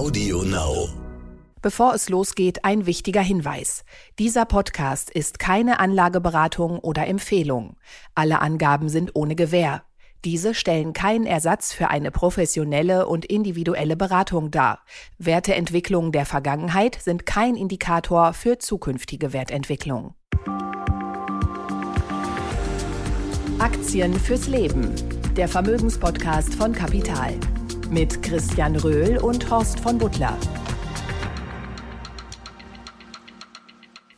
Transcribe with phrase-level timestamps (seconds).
[0.00, 0.88] Audio Now.
[1.60, 3.84] Bevor es losgeht, ein wichtiger Hinweis.
[4.18, 7.76] Dieser Podcast ist keine Anlageberatung oder Empfehlung.
[8.14, 9.82] Alle Angaben sind ohne Gewähr.
[10.24, 14.78] Diese stellen keinen Ersatz für eine professionelle und individuelle Beratung dar.
[15.18, 20.14] Werteentwicklungen der Vergangenheit sind kein Indikator für zukünftige Wertentwicklung.
[23.58, 24.94] Aktien fürs Leben.
[25.36, 27.34] Der Vermögenspodcast von Kapital.
[27.90, 30.38] Mit Christian Röhl und Horst von Butler.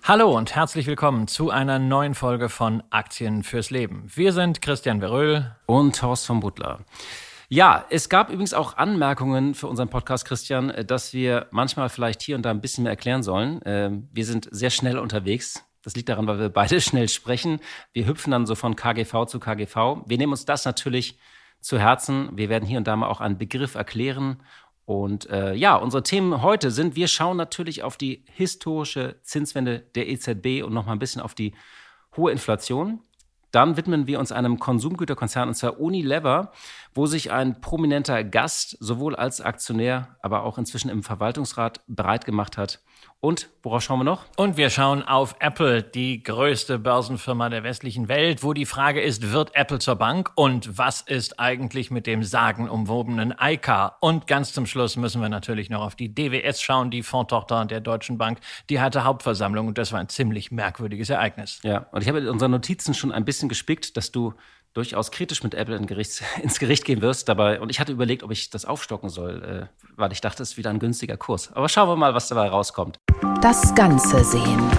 [0.03, 4.05] Hallo und herzlich willkommen zu einer neuen Folge von Aktien fürs Leben.
[4.15, 6.80] Wir sind Christian Veröhl und Horst von Butler.
[7.49, 12.21] Ja, es gab übrigens auch Anmerkungen für unseren Podcast, Christian, äh, dass wir manchmal vielleicht
[12.21, 13.61] hier und da ein bisschen mehr erklären sollen.
[13.65, 15.65] Ähm, wir sind sehr schnell unterwegs.
[15.83, 17.59] Das liegt daran, weil wir beide schnell sprechen.
[17.95, 20.02] Wir hüpfen dann so von KGV zu KGV.
[20.05, 21.19] Wir nehmen uns das natürlich
[21.62, 22.29] zu Herzen.
[22.34, 24.43] Wir werden hier und da mal auch einen Begriff erklären
[24.84, 30.09] und äh, ja, unsere Themen heute sind, wir schauen natürlich auf die historische Zinswende der
[30.09, 31.55] EZB und noch mal ein bisschen auf die
[32.16, 33.01] hohe Inflation.
[33.52, 36.52] Dann widmen wir uns einem Konsumgüterkonzern, und zwar Unilever,
[36.95, 42.57] wo sich ein prominenter Gast sowohl als Aktionär, aber auch inzwischen im Verwaltungsrat bereit gemacht
[42.57, 42.80] hat,
[43.24, 44.24] und worauf schauen wir noch?
[44.37, 49.30] Und wir schauen auf Apple, die größte Börsenfirma der westlichen Welt, wo die Frage ist,
[49.30, 53.96] wird Apple zur Bank und was ist eigentlich mit dem sagenumwobenen iCar?
[54.01, 57.80] Und ganz zum Schluss müssen wir natürlich noch auf die DWS schauen, die Fondtochter der
[57.80, 58.40] Deutschen Bank.
[58.68, 61.60] Die hatte Hauptversammlung und das war ein ziemlich merkwürdiges Ereignis.
[61.62, 64.34] Ja, und ich habe in unseren Notizen schon ein bisschen gespickt, dass du
[64.75, 67.60] durchaus kritisch mit Apple in Gericht, ins Gericht gehen wirst dabei.
[67.60, 70.56] Und ich hatte überlegt, ob ich das aufstocken soll, äh, weil ich dachte, es ist
[70.56, 71.53] wieder ein günstiger Kurs.
[71.53, 72.98] Aber schauen wir mal, was dabei rauskommt.
[73.41, 74.70] Das Ganze sehen.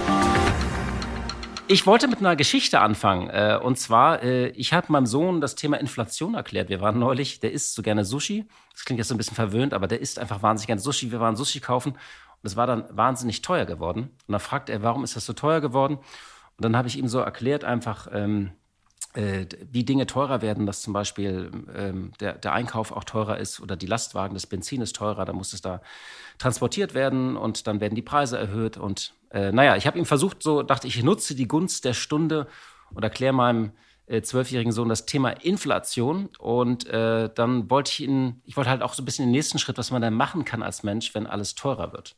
[1.66, 3.30] Ich wollte mit einer Geschichte anfangen.
[3.30, 6.68] Äh, und zwar, äh, ich habe meinem Sohn das Thema Inflation erklärt.
[6.68, 8.46] Wir waren neulich, der isst so gerne Sushi.
[8.72, 11.10] Das klingt jetzt so ein bisschen verwöhnt, aber der isst einfach wahnsinnig gerne Sushi.
[11.10, 11.98] Wir waren Sushi kaufen und
[12.42, 14.10] es war dann wahnsinnig teuer geworden.
[14.26, 15.96] Und dann fragt er, warum ist das so teuer geworden?
[15.96, 18.63] Und dann habe ich ihm so erklärt, einfach, ähm, äh,
[19.14, 23.76] wie Dinge teurer werden, dass zum Beispiel ähm, der, der Einkauf auch teurer ist oder
[23.76, 25.80] die Lastwagen, das Benzin ist teurer, dann muss es da
[26.38, 28.76] transportiert werden und dann werden die Preise erhöht.
[28.76, 32.48] Und äh, naja, ich habe ihm versucht, so dachte ich, nutze die Gunst der Stunde
[32.92, 33.72] und erkläre meinem
[34.06, 36.28] äh, zwölfjährigen Sohn das Thema Inflation.
[36.38, 39.58] Und äh, dann wollte ich ihn, ich wollte halt auch so ein bisschen den nächsten
[39.58, 42.16] Schritt, was man dann machen kann als Mensch, wenn alles teurer wird.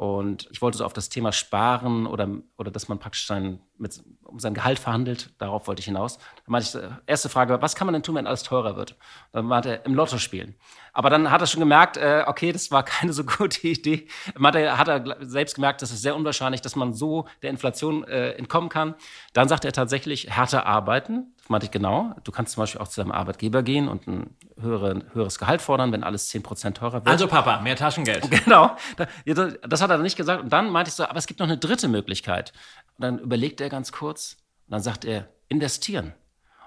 [0.00, 4.02] Und ich wollte so auf das Thema Sparen oder, oder dass man praktisch sein, mit,
[4.24, 6.16] um sein Gehalt verhandelt, darauf wollte ich hinaus.
[6.16, 8.96] Dann meinte ich, äh, erste Frage, was kann man denn tun, wenn alles teurer wird?
[9.32, 10.54] Dann meinte er, im Lotto spielen.
[10.94, 14.08] Aber dann hat er schon gemerkt, äh, okay, das war keine so gute Idee.
[14.42, 18.02] Hat er, hat er selbst gemerkt, das ist sehr unwahrscheinlich, dass man so der Inflation
[18.04, 18.94] äh, entkommen kann.
[19.34, 22.14] Dann sagte er tatsächlich, härter arbeiten meinte ich genau.
[22.24, 25.92] Du kannst zum Beispiel auch zu deinem Arbeitgeber gehen und ein höhere, höheres Gehalt fordern,
[25.92, 27.08] wenn alles 10% teurer wird.
[27.08, 28.28] Also Papa, mehr Taschengeld.
[28.44, 28.76] Genau.
[28.96, 30.42] Das hat er nicht gesagt.
[30.42, 32.52] Und dann meinte ich so, aber es gibt noch eine dritte Möglichkeit.
[32.96, 36.14] Und dann überlegt er ganz kurz und dann sagt er, investieren.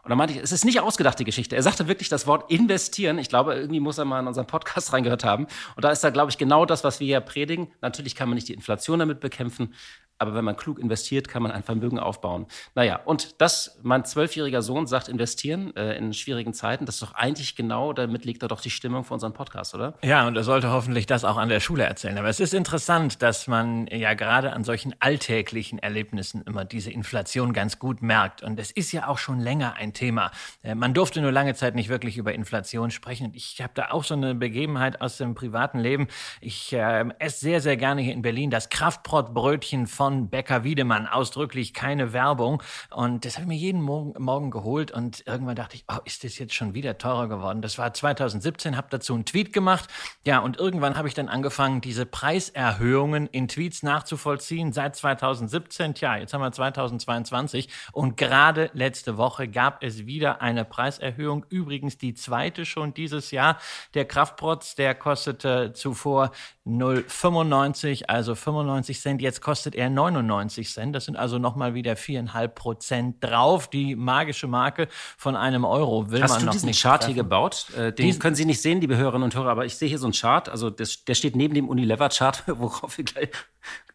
[0.04, 1.56] Und dann meinte ich, es ist nicht ausgedacht, die Geschichte.
[1.56, 3.18] Er sagte wirklich das Wort investieren.
[3.20, 5.48] Ich glaube, irgendwie muss er mal in unseren Podcast reingehört haben.
[5.78, 7.72] Und da ist da, glaube ich, genau das, was wir hier predigen.
[7.80, 9.74] Natürlich kann man nicht die Inflation damit bekämpfen,
[10.18, 12.46] aber wenn man klug investiert, kann man ein Vermögen aufbauen.
[12.76, 17.14] Naja, und das, mein zwölfjähriger Sohn sagt investieren äh, in schwierigen Zeiten, das ist doch
[17.14, 19.96] eigentlich genau, damit liegt da doch die Stimmung für unseren Podcast, oder?
[20.04, 22.18] Ja, und er sollte hoffentlich das auch an der Schule erzählen.
[22.18, 27.52] Aber es ist interessant, dass man ja gerade an solchen alltäglichen Erlebnissen immer diese Inflation
[27.52, 28.44] ganz gut merkt.
[28.44, 30.32] Und es ist ja auch schon länger ein Thema.
[30.62, 33.28] Äh, man durfte nur lange Zeit nicht wirklich über Inflation sprechen.
[33.28, 36.08] Und ich habe da auch so eine Begebenheit aus dem privaten Leben.
[36.40, 41.08] Ich äh, esse sehr, sehr gerne hier in Berlin das Kraftbrotbrötchen von von Bäcker Wiedemann,
[41.08, 42.62] ausdrücklich keine Werbung.
[42.94, 46.26] Und das habe ich mir jeden Morgen, Morgen geholt und irgendwann dachte ich, oh, ist
[46.26, 47.62] das jetzt schon wieder teurer geworden?
[47.62, 49.90] Das war 2017, habe dazu einen Tweet gemacht.
[50.26, 55.94] Ja, und irgendwann habe ich dann angefangen, diese Preiserhöhungen in Tweets nachzuvollziehen seit 2017.
[55.94, 61.46] Tja, jetzt haben wir 2022 und gerade letzte Woche gab es wieder eine Preiserhöhung.
[61.48, 63.58] Übrigens die zweite schon dieses Jahr.
[63.94, 66.32] Der Kraftprotz, der kostete zuvor
[66.66, 69.22] 0,95, also 95 Cent.
[69.22, 70.96] Jetzt kostet er 99 Cent.
[70.96, 73.70] Das sind also nochmal wieder viereinhalb Prozent drauf.
[73.70, 74.88] Die magische Marke
[75.18, 77.16] von einem Euro will Hast man du noch diesen nicht Chart treffen.
[77.16, 77.68] hier gebaut?
[77.76, 80.00] Äh, den Diesen- können Sie nicht sehen, liebe Hörerinnen und Hörer, aber ich sehe hier
[80.00, 80.48] so einen Chart.
[80.48, 83.30] Also das, der steht neben dem Unilever-Chart, worauf wir gleich,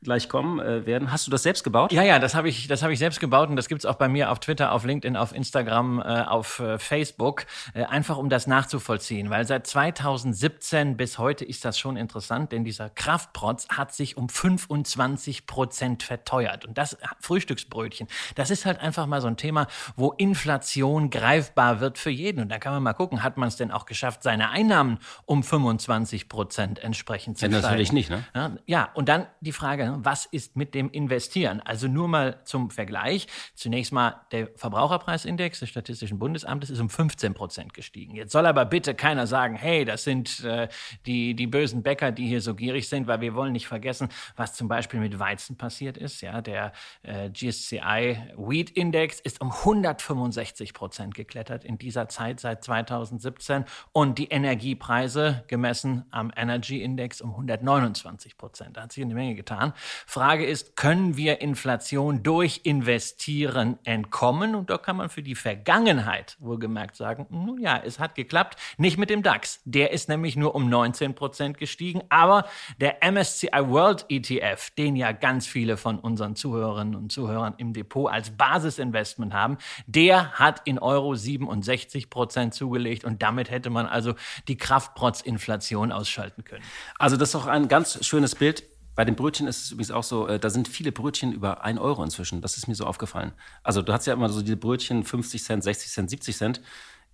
[0.03, 1.11] gleich kommen äh, werden.
[1.11, 1.93] Hast du das selbst gebaut?
[1.93, 4.09] Ja, ja, das habe ich, das habe ich selbst gebaut und das gibt's auch bei
[4.09, 8.47] mir auf Twitter, auf LinkedIn, auf Instagram, äh, auf äh, Facebook, äh, einfach um das
[8.47, 14.17] nachzuvollziehen, weil seit 2017 bis heute ist das schon interessant, denn dieser Kraftprotz hat sich
[14.17, 18.06] um 25 Prozent verteuert und das Frühstücksbrötchen,
[18.37, 19.67] das ist halt einfach mal so ein Thema,
[19.97, 23.56] wo Inflation greifbar wird für jeden und da kann man mal gucken, hat man es
[23.56, 28.25] denn auch geschafft, seine Einnahmen um 25 Prozent entsprechend zu ja, Natürlich nicht, ne?
[28.35, 31.61] Ja, ja, und dann die Frage, Was ist mit dem Investieren?
[31.61, 33.26] Also nur mal zum Vergleich.
[33.55, 38.14] Zunächst mal der Verbraucherpreisindex des Statistischen Bundesamtes ist um 15 Prozent gestiegen.
[38.14, 40.69] Jetzt soll aber bitte keiner sagen, hey, das sind äh,
[41.06, 44.55] die, die bösen Bäcker, die hier so gierig sind, weil wir wollen nicht vergessen, was
[44.55, 46.20] zum Beispiel mit Weizen passiert ist.
[46.20, 52.64] Ja, der äh, GSCI Wheat Index ist um 165 Prozent geklettert in dieser Zeit seit
[52.64, 58.76] 2017 und die Energiepreise gemessen am Energy Index um 129 Prozent.
[58.76, 59.73] Da hat sich eine Menge getan.
[60.07, 64.55] Frage ist, können wir Inflation durch Investieren entkommen?
[64.55, 68.59] Und da kann man für die Vergangenheit wohlgemerkt sagen, nun ja, es hat geklappt.
[68.77, 69.61] Nicht mit dem DAX.
[69.65, 72.03] Der ist nämlich nur um 19 Prozent gestiegen.
[72.09, 72.45] Aber
[72.81, 78.11] der MSCI World ETF, den ja ganz viele von unseren Zuhörerinnen und Zuhörern im Depot
[78.11, 83.05] als Basisinvestment haben, der hat in Euro 67 Prozent zugelegt.
[83.05, 84.15] Und damit hätte man also
[84.49, 86.65] die Kraftprotz-Inflation ausschalten können.
[86.99, 88.65] Also das ist doch ein ganz schönes Bild
[88.99, 91.79] bei den Brötchen ist es übrigens auch so, äh, da sind viele Brötchen über 1
[91.79, 92.41] Euro inzwischen.
[92.41, 93.31] Das ist mir so aufgefallen.
[93.62, 96.61] Also du hast ja immer so diese Brötchen 50 Cent, 60 Cent, 70 Cent.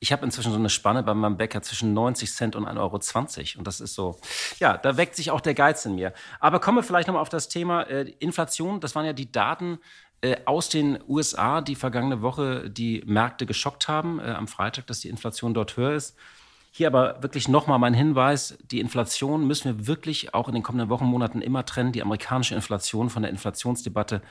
[0.01, 3.59] Ich habe inzwischen so eine Spanne bei meinem Bäcker zwischen 90 Cent und 1,20 Euro.
[3.59, 4.19] Und das ist so,
[4.61, 6.15] ja, da weckt sich auch der Geiz in mir.
[6.41, 8.81] Aber kommen wir vielleicht nochmal auf das Thema äh, Inflation.
[8.81, 9.79] Das waren ja die Daten
[10.23, 14.21] äh, aus den USA, die vergangene Woche die Märkte geschockt haben.
[14.21, 16.17] Am Freitag, dass die Inflation dort höher ist.
[16.76, 20.88] Hier aber wirklich nochmal mein Hinweis, die Inflation müssen wir wirklich auch in den kommenden
[20.88, 24.23] Wochen, Monaten immer trennen, die amerikanische Inflation von der Inflationsdebatte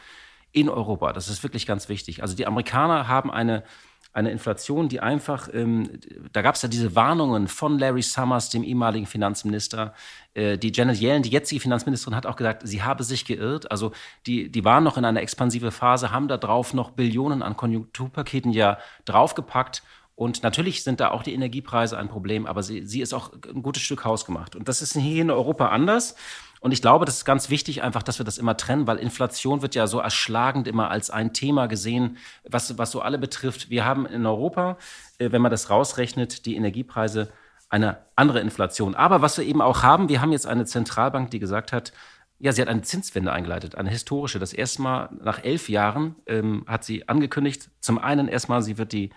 [0.51, 1.13] in Europa.
[1.13, 2.22] Das ist wirklich ganz wichtig.
[2.22, 3.63] Also die Amerikaner haben eine,
[4.12, 5.90] eine Inflation, die einfach, ähm,
[6.34, 9.94] da gab es ja diese Warnungen von Larry Summers, dem ehemaligen Finanzminister.
[10.34, 13.72] Äh, die Janet Yellen, die jetzige Finanzministerin, hat auch gesagt, sie habe sich geirrt.
[13.72, 13.94] Also
[14.28, 18.51] die, die waren noch in einer expansive Phase, haben da drauf noch Billionen an Konjunkturpaketen
[18.51, 19.81] ja draufgepackt
[20.15, 23.63] und natürlich sind da auch die Energiepreise ein Problem, aber sie, sie ist auch ein
[23.63, 24.56] gutes Stück Haus gemacht.
[24.56, 26.15] Und das ist hier in Europa anders.
[26.60, 29.62] Und ich glaube, das ist ganz wichtig, einfach, dass wir das immer trennen, weil Inflation
[29.63, 32.18] wird ja so erschlagend immer als ein Thema gesehen,
[32.48, 33.69] was, was so alle betrifft.
[33.69, 34.77] Wir haben in Europa,
[35.18, 37.30] äh, wenn man das rausrechnet, die Energiepreise
[37.69, 38.94] eine andere Inflation.
[38.94, 41.92] Aber was wir eben auch haben, wir haben jetzt eine Zentralbank, die gesagt hat,
[42.39, 44.38] ja, sie hat eine Zinswende eingeleitet, eine historische.
[44.38, 48.92] Das erste Mal nach elf Jahren ähm, hat sie angekündigt, zum einen erstmal, sie wird
[48.92, 49.10] die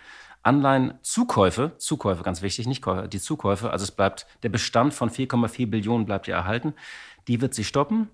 [0.47, 6.07] Anleihenzukäufe, Zukäufe ganz wichtig, nicht die Zukäufe, also es bleibt, der Bestand von 4,4 Billionen
[6.07, 6.75] bleibt ja erhalten.
[7.29, 8.09] Die wird sie stoppen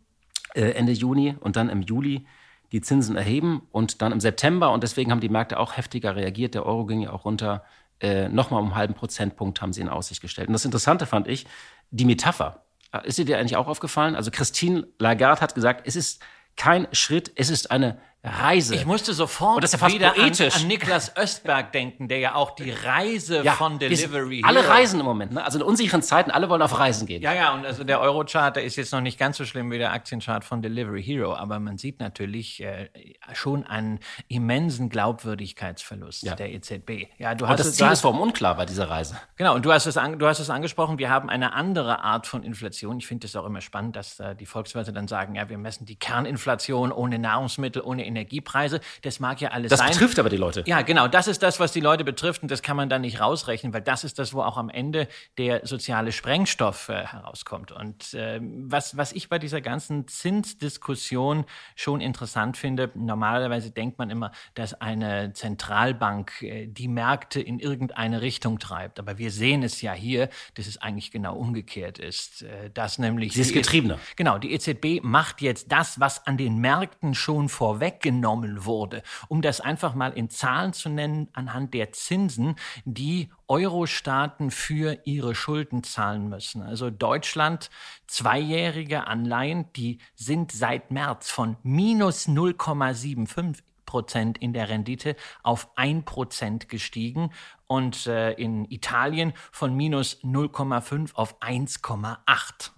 [0.55, 2.27] äh, Ende Juni und dann im Juli
[2.73, 6.55] die Zinsen erheben und dann im September, und deswegen haben die Märkte auch heftiger reagiert,
[6.55, 7.65] der Euro ging ja auch runter,
[8.01, 10.49] äh, nochmal um einen halben Prozentpunkt haben sie in Aussicht gestellt.
[10.49, 11.47] Und das Interessante fand ich,
[11.91, 12.65] die Metapher.
[13.05, 14.17] Ist sie dir eigentlich auch aufgefallen?
[14.17, 16.23] Also Christine Lagarde hat gesagt, es ist
[16.57, 18.77] kein Schritt, es ist eine Reise.
[18.77, 20.55] Ich musste sofort und das ist ja fast wieder poetisch.
[20.55, 24.43] An, an Niklas Östberg denken, der ja auch die Reise ja, von Delivery.
[24.45, 25.45] Alle reisen im Moment, ne?
[25.45, 27.21] Also in unsicheren Zeiten, alle wollen auf Reisen gehen.
[27.21, 29.79] Ja, ja, und also der Eurochart, der ist jetzt noch nicht ganz so schlimm wie
[29.79, 32.91] der Aktienchart von Delivery Hero, aber man sieht natürlich äh,
[33.33, 33.99] schon einen
[34.29, 36.37] immensen Glaubwürdigkeitsverlust ja.
[36.37, 37.09] der EZB.
[37.19, 39.17] Ja, du und hast das Ziel ist vor allem unklar bei dieser Reise.
[39.35, 42.29] Genau, und du hast es, an, du hast es angesprochen, wir haben eine andere Art
[42.29, 42.99] von Inflation.
[42.99, 45.87] Ich finde es auch immer spannend, dass äh, die Volkswirte dann sagen, ja, wir messen
[45.87, 48.81] die Kerninflation ohne Nahrungsmittel, ohne Energiepreise.
[49.03, 49.89] Das mag ja alles das sein.
[49.89, 50.63] Das betrifft aber die Leute.
[50.67, 51.09] Ja, genau.
[51.09, 53.83] Das ist das, was die Leute betrifft und das kann man dann nicht rausrechnen, weil
[53.83, 57.73] das ist das, wo auch am Ende der soziale Sprengstoff äh, herauskommt.
[57.73, 61.45] Und äh, was, was ich bei dieser ganzen Zinsdiskussion
[61.75, 68.23] schon interessant finde, normalerweise denkt man immer, dass eine Zentralbank äh, die Märkte in irgendeine
[68.23, 68.99] Richtung treibt.
[68.99, 72.43] Aber wir sehen es ja hier, dass es eigentlich genau umgekehrt ist.
[72.43, 73.95] Äh, dass nämlich Sie ist getriebener.
[73.95, 79.03] E genau, die EZB macht jetzt das, was an den Märkten schon vorweggenommen genommen wurde.
[79.29, 85.35] Um das einfach mal in Zahlen zu nennen, anhand der Zinsen, die Euro-Staaten für ihre
[85.35, 86.63] Schulden zahlen müssen.
[86.63, 87.71] Also Deutschland,
[88.07, 96.05] zweijährige Anleihen, die sind seit März von minus 0,75 Prozent in der Rendite auf ein
[96.05, 97.31] Prozent gestiegen
[97.73, 102.19] und äh, in Italien von minus 0,5 auf 1,8.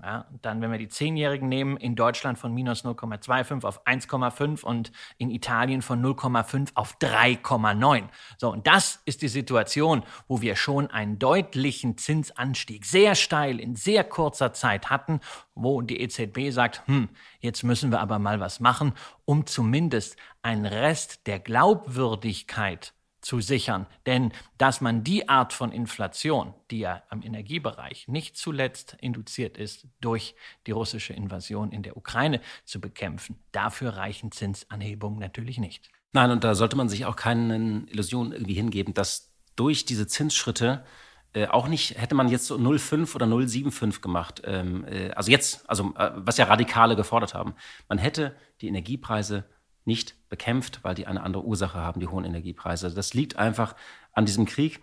[0.00, 4.92] Ja, dann, wenn wir die Zehnjährigen nehmen, in Deutschland von minus 0,25 auf 1,5 und
[5.18, 8.04] in Italien von 0,5 auf 3,9.
[8.38, 13.74] So, und das ist die Situation, wo wir schon einen deutlichen Zinsanstieg sehr steil in
[13.74, 15.18] sehr kurzer Zeit hatten,
[15.56, 17.08] wo die EZB sagt, hm,
[17.40, 18.92] jetzt müssen wir aber mal was machen,
[19.24, 22.93] um zumindest einen Rest der Glaubwürdigkeit
[23.24, 23.86] zu sichern.
[24.06, 29.88] Denn dass man die Art von Inflation, die ja am Energiebereich nicht zuletzt induziert ist
[30.00, 30.34] durch
[30.66, 35.90] die russische Invasion in der Ukraine zu bekämpfen, dafür reichen Zinsanhebungen natürlich nicht.
[36.12, 40.84] Nein, und da sollte man sich auch keinen Illusionen irgendwie hingeben, dass durch diese Zinsschritte
[41.32, 44.42] äh, auch nicht, hätte man jetzt so 0,5 oder 0,75 gemacht.
[44.44, 47.54] Ähm, äh, also jetzt, also äh, was ja Radikale gefordert haben.
[47.88, 49.44] Man hätte die Energiepreise
[49.84, 52.92] nicht bekämpft, weil die eine andere Ursache haben, die hohen Energiepreise.
[52.92, 53.74] Das liegt einfach
[54.12, 54.80] an diesem Krieg.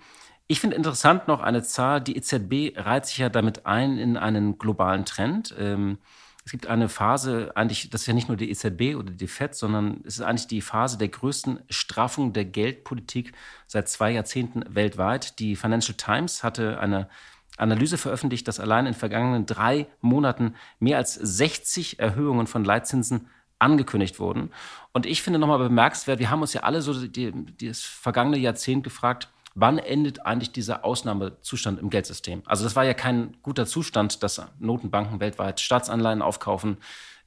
[0.48, 4.58] Ich finde interessant noch eine Zahl, die EZB reiht sich ja damit ein in einen
[4.58, 5.56] globalen Trend.
[5.58, 5.98] Ähm,
[6.44, 9.56] es gibt eine Phase, eigentlich, das ist ja nicht nur die EZB oder die FED,
[9.56, 13.34] sondern es ist eigentlich die Phase der größten Straffung der Geldpolitik
[13.68, 15.40] seit zwei Jahrzehnten weltweit.
[15.40, 17.10] Die Financial Times hatte eine
[17.58, 23.30] Analyse veröffentlicht, dass allein in den vergangenen drei Monaten mehr als 60 Erhöhungen von Leitzinsen
[23.62, 24.52] angekündigt wurden.
[24.94, 28.84] Und ich finde nochmal bemerkenswert, wir haben uns ja alle so die, das vergangene Jahrzehnt
[28.84, 32.42] gefragt, wann endet eigentlich dieser Ausnahmezustand im Geldsystem?
[32.46, 36.78] Also das war ja kein guter Zustand, dass Notenbanken weltweit Staatsanleihen aufkaufen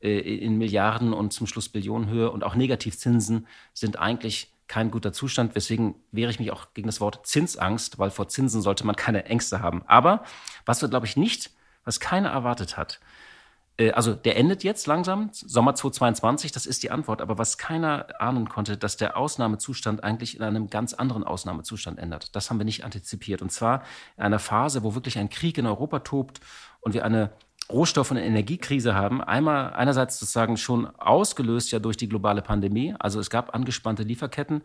[0.01, 5.55] äh, in Milliarden und zum Schluss Billionenhöhe und auch Negativzinsen sind eigentlich kein guter Zustand.
[5.55, 9.27] Weswegen wehre ich mich auch gegen das Wort Zinsangst, weil vor Zinsen sollte man keine
[9.27, 9.83] Ängste haben.
[9.87, 10.25] Aber
[10.65, 11.51] was wir, glaube ich, nicht,
[11.85, 13.01] was keiner erwartet hat,
[13.93, 17.21] also der endet jetzt langsam, Sommer 2022, das ist die Antwort.
[17.21, 22.37] Aber was keiner ahnen konnte, dass der Ausnahmezustand eigentlich in einem ganz anderen Ausnahmezustand ändert.
[22.37, 23.43] Das haben wir nicht antizipiert.
[23.43, 23.83] Und zwar
[24.17, 26.41] in einer Phase, wo wirklich ein Krieg in Europa tobt
[26.81, 27.33] und wir eine
[27.69, 29.23] Rohstoff- und Energiekrise haben.
[29.23, 32.95] Einmal einerseits sozusagen schon ausgelöst ja durch die globale Pandemie.
[32.99, 34.63] Also es gab angespannte Lieferketten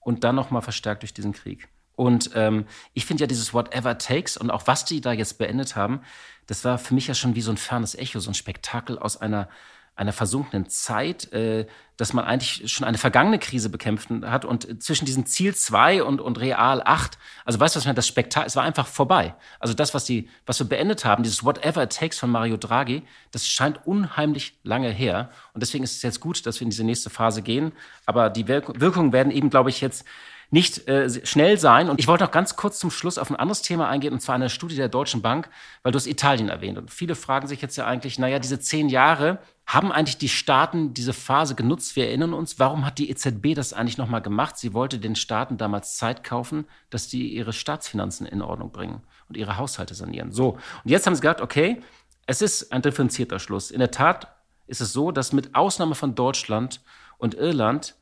[0.00, 1.68] und dann nochmal verstärkt durch diesen Krieg.
[1.98, 2.64] Und ähm,
[2.94, 6.00] ich finde ja dieses Whatever Takes und auch was die da jetzt beendet haben,
[6.46, 9.20] das war für mich ja schon wie so ein fernes Echo, so ein Spektakel aus
[9.20, 9.48] einer,
[9.96, 15.06] einer versunkenen Zeit, äh, dass man eigentlich schon eine vergangene Krise bekämpfen hat und zwischen
[15.06, 18.54] diesem Ziel 2 und, und Real 8, also weißt du, was man das Spektakel, es
[18.54, 19.34] war einfach vorbei.
[19.58, 23.02] Also das, was, die, was wir beendet haben, dieses Whatever Takes von Mario Draghi,
[23.32, 25.32] das scheint unheimlich lange her.
[25.52, 27.72] Und deswegen ist es jetzt gut, dass wir in diese nächste Phase gehen.
[28.06, 30.04] Aber die Wirkungen werden eben, glaube ich, jetzt
[30.50, 31.90] nicht äh, schnell sein.
[31.90, 34.34] Und ich wollte noch ganz kurz zum Schluss auf ein anderes Thema eingehen, und zwar
[34.34, 35.50] eine Studie der Deutschen Bank,
[35.82, 36.78] weil du hast Italien erwähnt.
[36.78, 40.94] Und viele fragen sich jetzt ja eigentlich, naja, diese zehn Jahre, haben eigentlich die Staaten
[40.94, 41.94] diese Phase genutzt?
[41.94, 44.56] Wir erinnern uns, warum hat die EZB das eigentlich nochmal gemacht?
[44.56, 49.36] Sie wollte den Staaten damals Zeit kaufen, dass die ihre Staatsfinanzen in Ordnung bringen und
[49.36, 50.32] ihre Haushalte sanieren.
[50.32, 50.52] So,
[50.84, 51.82] und jetzt haben sie gesagt, okay,
[52.24, 53.70] es ist ein differenzierter Schluss.
[53.70, 54.34] In der Tat
[54.66, 56.80] ist es so, dass mit Ausnahme von Deutschland
[57.18, 57.94] und Irland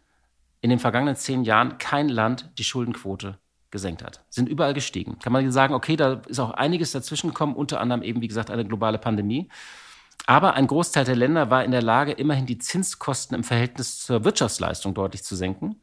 [0.66, 3.38] in den vergangenen zehn Jahren kein Land die Schuldenquote
[3.70, 4.24] gesenkt hat.
[4.30, 5.20] Sind überall gestiegen.
[5.20, 8.50] Kann man sagen, okay, da ist auch einiges dazwischen gekommen, unter anderem eben, wie gesagt,
[8.50, 9.48] eine globale Pandemie.
[10.26, 14.24] Aber ein Großteil der Länder war in der Lage, immerhin die Zinskosten im Verhältnis zur
[14.24, 15.80] Wirtschaftsleistung deutlich zu senken.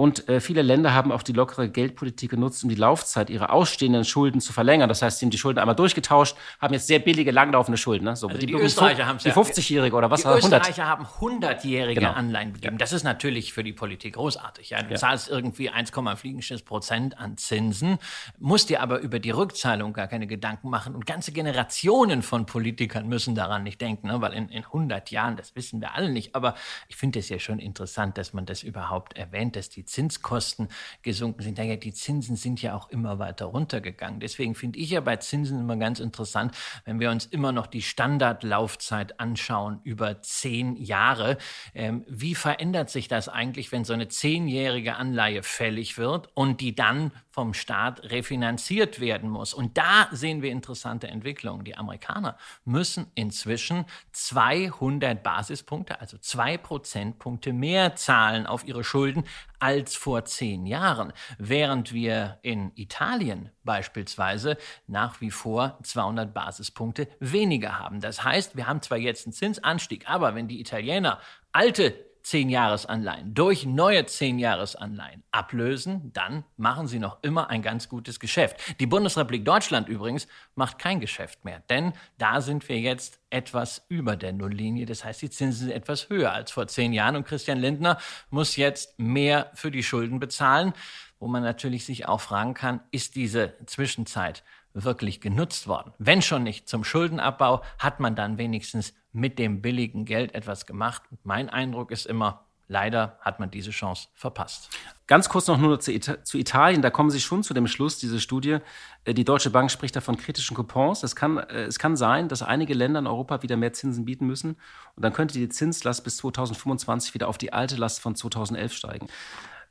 [0.00, 4.06] Und äh, viele Länder haben auch die lockere Geldpolitik genutzt, um die Laufzeit ihrer ausstehenden
[4.06, 4.88] Schulden zu verlängern.
[4.88, 8.06] Das heißt, sie haben die Schulden einmal durchgetauscht, haben jetzt sehr billige, langlaufende Schulden.
[8.06, 8.16] Ne?
[8.16, 10.22] So, also die, die Österreicher haben Die 50-Jährige oder was?
[10.22, 10.62] Die 100.
[10.62, 12.14] Österreicher haben 100-jährige genau.
[12.14, 12.76] Anleihen gegeben.
[12.76, 12.78] Ja.
[12.78, 14.70] Das ist natürlich für die Politik großartig.
[14.70, 14.82] Ja?
[14.82, 14.96] Du ja.
[14.96, 17.98] zahlst irgendwie 1, fliegendes Prozent an Zinsen,
[18.38, 20.94] musst dir aber über die Rückzahlung gar keine Gedanken machen.
[20.94, 24.18] Und ganze Generationen von Politikern müssen daran nicht denken, ne?
[24.22, 26.34] weil in, in 100 Jahren, das wissen wir alle nicht.
[26.34, 26.54] Aber
[26.88, 30.68] ich finde es ja schon interessant, dass man das überhaupt erwähnt, dass die Zinskosten
[31.02, 31.58] gesunken sind.
[31.58, 34.20] Ja, die Zinsen sind ja auch immer weiter runtergegangen.
[34.20, 37.82] Deswegen finde ich ja bei Zinsen immer ganz interessant, wenn wir uns immer noch die
[37.82, 41.38] Standardlaufzeit anschauen über zehn Jahre.
[41.74, 46.74] Ähm, wie verändert sich das eigentlich, wenn so eine zehnjährige Anleihe fällig wird und die
[46.74, 49.54] dann vom Staat refinanziert werden muss?
[49.54, 51.64] Und da sehen wir interessante Entwicklungen.
[51.64, 59.24] Die Amerikaner müssen inzwischen 200 Basispunkte, also zwei Prozentpunkte mehr zahlen auf ihre Schulden
[59.60, 67.78] als vor zehn Jahren, während wir in Italien beispielsweise nach wie vor 200 Basispunkte weniger
[67.78, 68.00] haben.
[68.00, 71.20] Das heißt, wir haben zwar jetzt einen Zinsanstieg, aber wenn die Italiener
[71.52, 78.56] alte 10-Jahres-Anleihen durch neue 10-Jahres-Anleihen ablösen, dann machen sie noch immer ein ganz gutes Geschäft.
[78.80, 84.16] Die Bundesrepublik Deutschland übrigens macht kein Geschäft mehr, denn da sind wir jetzt etwas über
[84.16, 84.86] der Nulllinie.
[84.86, 87.98] Das heißt, die Zinsen sind etwas höher als vor zehn Jahren und Christian Lindner
[88.30, 90.72] muss jetzt mehr für die Schulden bezahlen.
[91.20, 95.92] wo man natürlich sich auch fragen kann, ist diese Zwischenzeit wirklich genutzt worden?
[95.98, 101.02] Wenn schon nicht zum Schuldenabbau, hat man dann wenigstens mit dem billigen Geld etwas gemacht?
[101.24, 104.70] mein Eindruck ist immer, Leider hat man diese Chance verpasst.
[105.08, 106.82] Ganz kurz noch nur zu, Ita zu, Italien.
[106.82, 108.58] Da kommen Sie schon zu dem Schluss, diese Studie.
[109.04, 111.02] Äh, die Deutsche Bank spricht da von kritischen Coupons.
[111.02, 114.24] Es kann, äh, es kann sein, dass einige Länder in Europa wieder mehr Zinsen bieten
[114.24, 114.50] müssen.
[114.94, 119.08] Und dann könnte die Zinslast bis 2025 wieder auf die alte Last von 2011 steigen.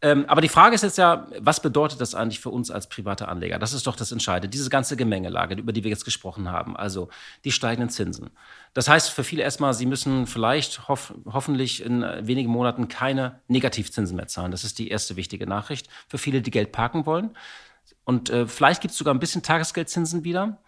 [0.01, 3.27] Ähm, aber die Frage ist jetzt ja, was bedeutet das eigentlich für uns als private
[3.27, 3.59] Anleger?
[3.59, 4.47] Das ist doch das Entscheidende.
[4.47, 7.09] Diese ganze Gemengelage, über die wir jetzt gesprochen haben, also
[7.43, 8.29] die steigenden Zinsen.
[8.73, 14.15] Das heißt für viele erstmal, sie müssen vielleicht hoff hoffentlich in wenigen Monaten keine Negativzinsen
[14.15, 14.51] mehr zahlen.
[14.51, 17.35] Das ist die erste wichtige Nachricht für viele, die Geld parken wollen.
[18.05, 20.59] Und äh, vielleicht gibt es sogar ein bisschen Tagesgeldzinsen wieder.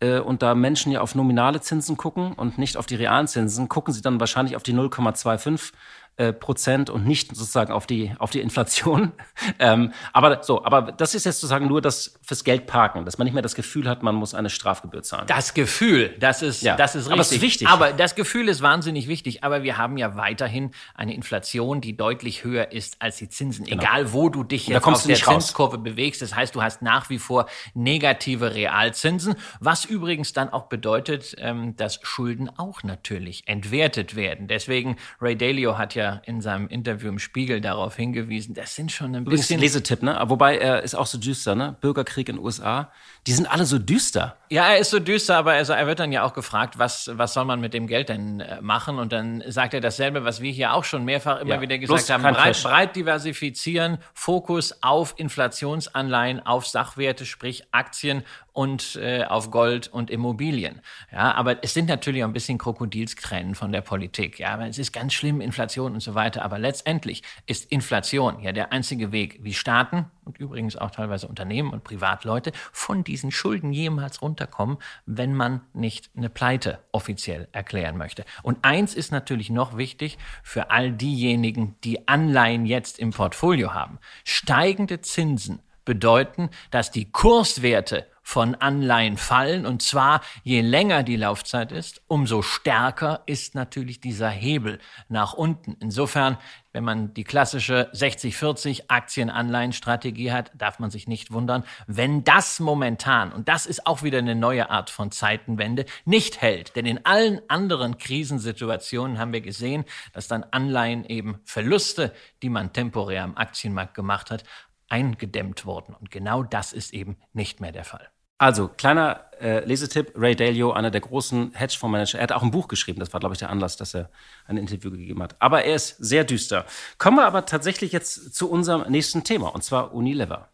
[0.00, 3.68] Äh, und da Menschen ja auf nominale Zinsen gucken und nicht auf die realen Zinsen,
[3.68, 5.72] gucken sie dann wahrscheinlich auf die 0,25
[6.18, 9.12] äh, Prozent und nicht sozusagen auf die, auf die Inflation.
[9.60, 13.24] ähm, aber so, aber das ist jetzt sozusagen nur das fürs Geld parken, dass man
[13.24, 15.28] nicht mehr das Gefühl hat, man muss eine Strafgebühr zahlen.
[15.28, 16.74] Das Gefühl, das ist, ja.
[16.74, 17.12] das ist richtig.
[17.12, 17.68] Aber es ist wichtig.
[17.68, 19.44] Aber das Gefühl ist wahnsinnig wichtig.
[19.44, 23.64] Aber wir haben ja weiterhin eine Inflation, die deutlich höher ist als die Zinsen.
[23.64, 23.80] Genau.
[23.80, 25.84] Egal, wo du dich jetzt auf der Zinskurve raus.
[25.84, 26.20] bewegst.
[26.20, 31.76] Das heißt, du hast nach wie vor negative Realzinsen, was übrigens dann auch bedeutet, ähm,
[31.76, 34.48] dass Schulden auch natürlich entwertet werden.
[34.48, 39.14] Deswegen, Ray Dalio hat ja in seinem Interview im Spiegel darauf hingewiesen, das sind schon
[39.14, 39.60] ein Übrigens bisschen.
[39.60, 40.18] Lesetipp, ne?
[40.26, 41.76] Wobei er ist auch so düster, ne?
[41.80, 42.90] Bürgerkrieg in den USA.
[43.26, 44.36] Die sind alle so düster.
[44.50, 47.34] Ja, er ist so düster, aber also er wird dann ja auch gefragt, was, was
[47.34, 48.98] soll man mit dem Geld denn äh, machen?
[48.98, 52.08] Und dann sagt er dasselbe, was wir hier auch schon mehrfach immer ja, wieder gesagt
[52.10, 52.22] haben.
[52.22, 58.24] Breit, breit diversifizieren, Fokus auf Inflationsanleihen, auf Sachwerte, sprich Aktien
[58.58, 60.80] und äh, auf Gold und Immobilien.
[61.12, 64.40] Ja, aber es sind natürlich auch ein bisschen Krokodilskränen von der Politik.
[64.40, 66.42] Ja, aber es ist ganz schlimm, Inflation und so weiter.
[66.44, 71.70] Aber letztendlich ist Inflation ja der einzige Weg, wie Staaten und übrigens auch teilweise Unternehmen
[71.70, 78.24] und Privatleute von diesen Schulden jemals runterkommen, wenn man nicht eine Pleite offiziell erklären möchte.
[78.42, 84.00] Und eins ist natürlich noch wichtig für all diejenigen, die Anleihen jetzt im Portfolio haben.
[84.24, 89.64] Steigende Zinsen bedeuten, dass die Kurswerte von Anleihen fallen.
[89.64, 95.78] Und zwar, je länger die Laufzeit ist, umso stärker ist natürlich dieser Hebel nach unten.
[95.80, 96.36] Insofern,
[96.74, 103.32] wenn man die klassische 60-40 Aktien-Anleihen-Strategie hat, darf man sich nicht wundern, wenn das momentan,
[103.32, 106.76] und das ist auch wieder eine neue Art von Zeitenwende, nicht hält.
[106.76, 112.74] Denn in allen anderen Krisensituationen haben wir gesehen, dass dann Anleihen eben Verluste, die man
[112.74, 114.44] temporär am Aktienmarkt gemacht hat,
[114.90, 115.94] eingedämmt wurden.
[115.94, 118.10] Und genau das ist eben nicht mehr der Fall.
[118.40, 122.68] Also, kleiner äh, Lesetipp, Ray Dalio, einer der großen Hedgefondsmanager, er hat auch ein Buch
[122.68, 124.10] geschrieben, das war, glaube ich, der Anlass, dass er
[124.46, 125.34] ein Interview gegeben hat.
[125.40, 126.64] Aber er ist sehr düster.
[126.98, 130.46] Kommen wir aber tatsächlich jetzt zu unserem nächsten Thema, und zwar Unilever.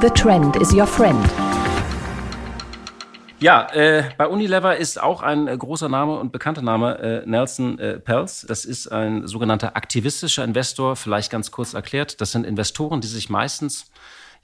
[0.00, 1.22] The Trend is your friend.
[3.40, 7.78] Ja, äh, bei Unilever ist auch ein äh, großer Name und bekannter Name äh, Nelson
[7.78, 8.46] äh, Pelz.
[8.48, 12.22] Das ist ein sogenannter aktivistischer Investor, vielleicht ganz kurz erklärt.
[12.22, 13.90] Das sind Investoren, die sich meistens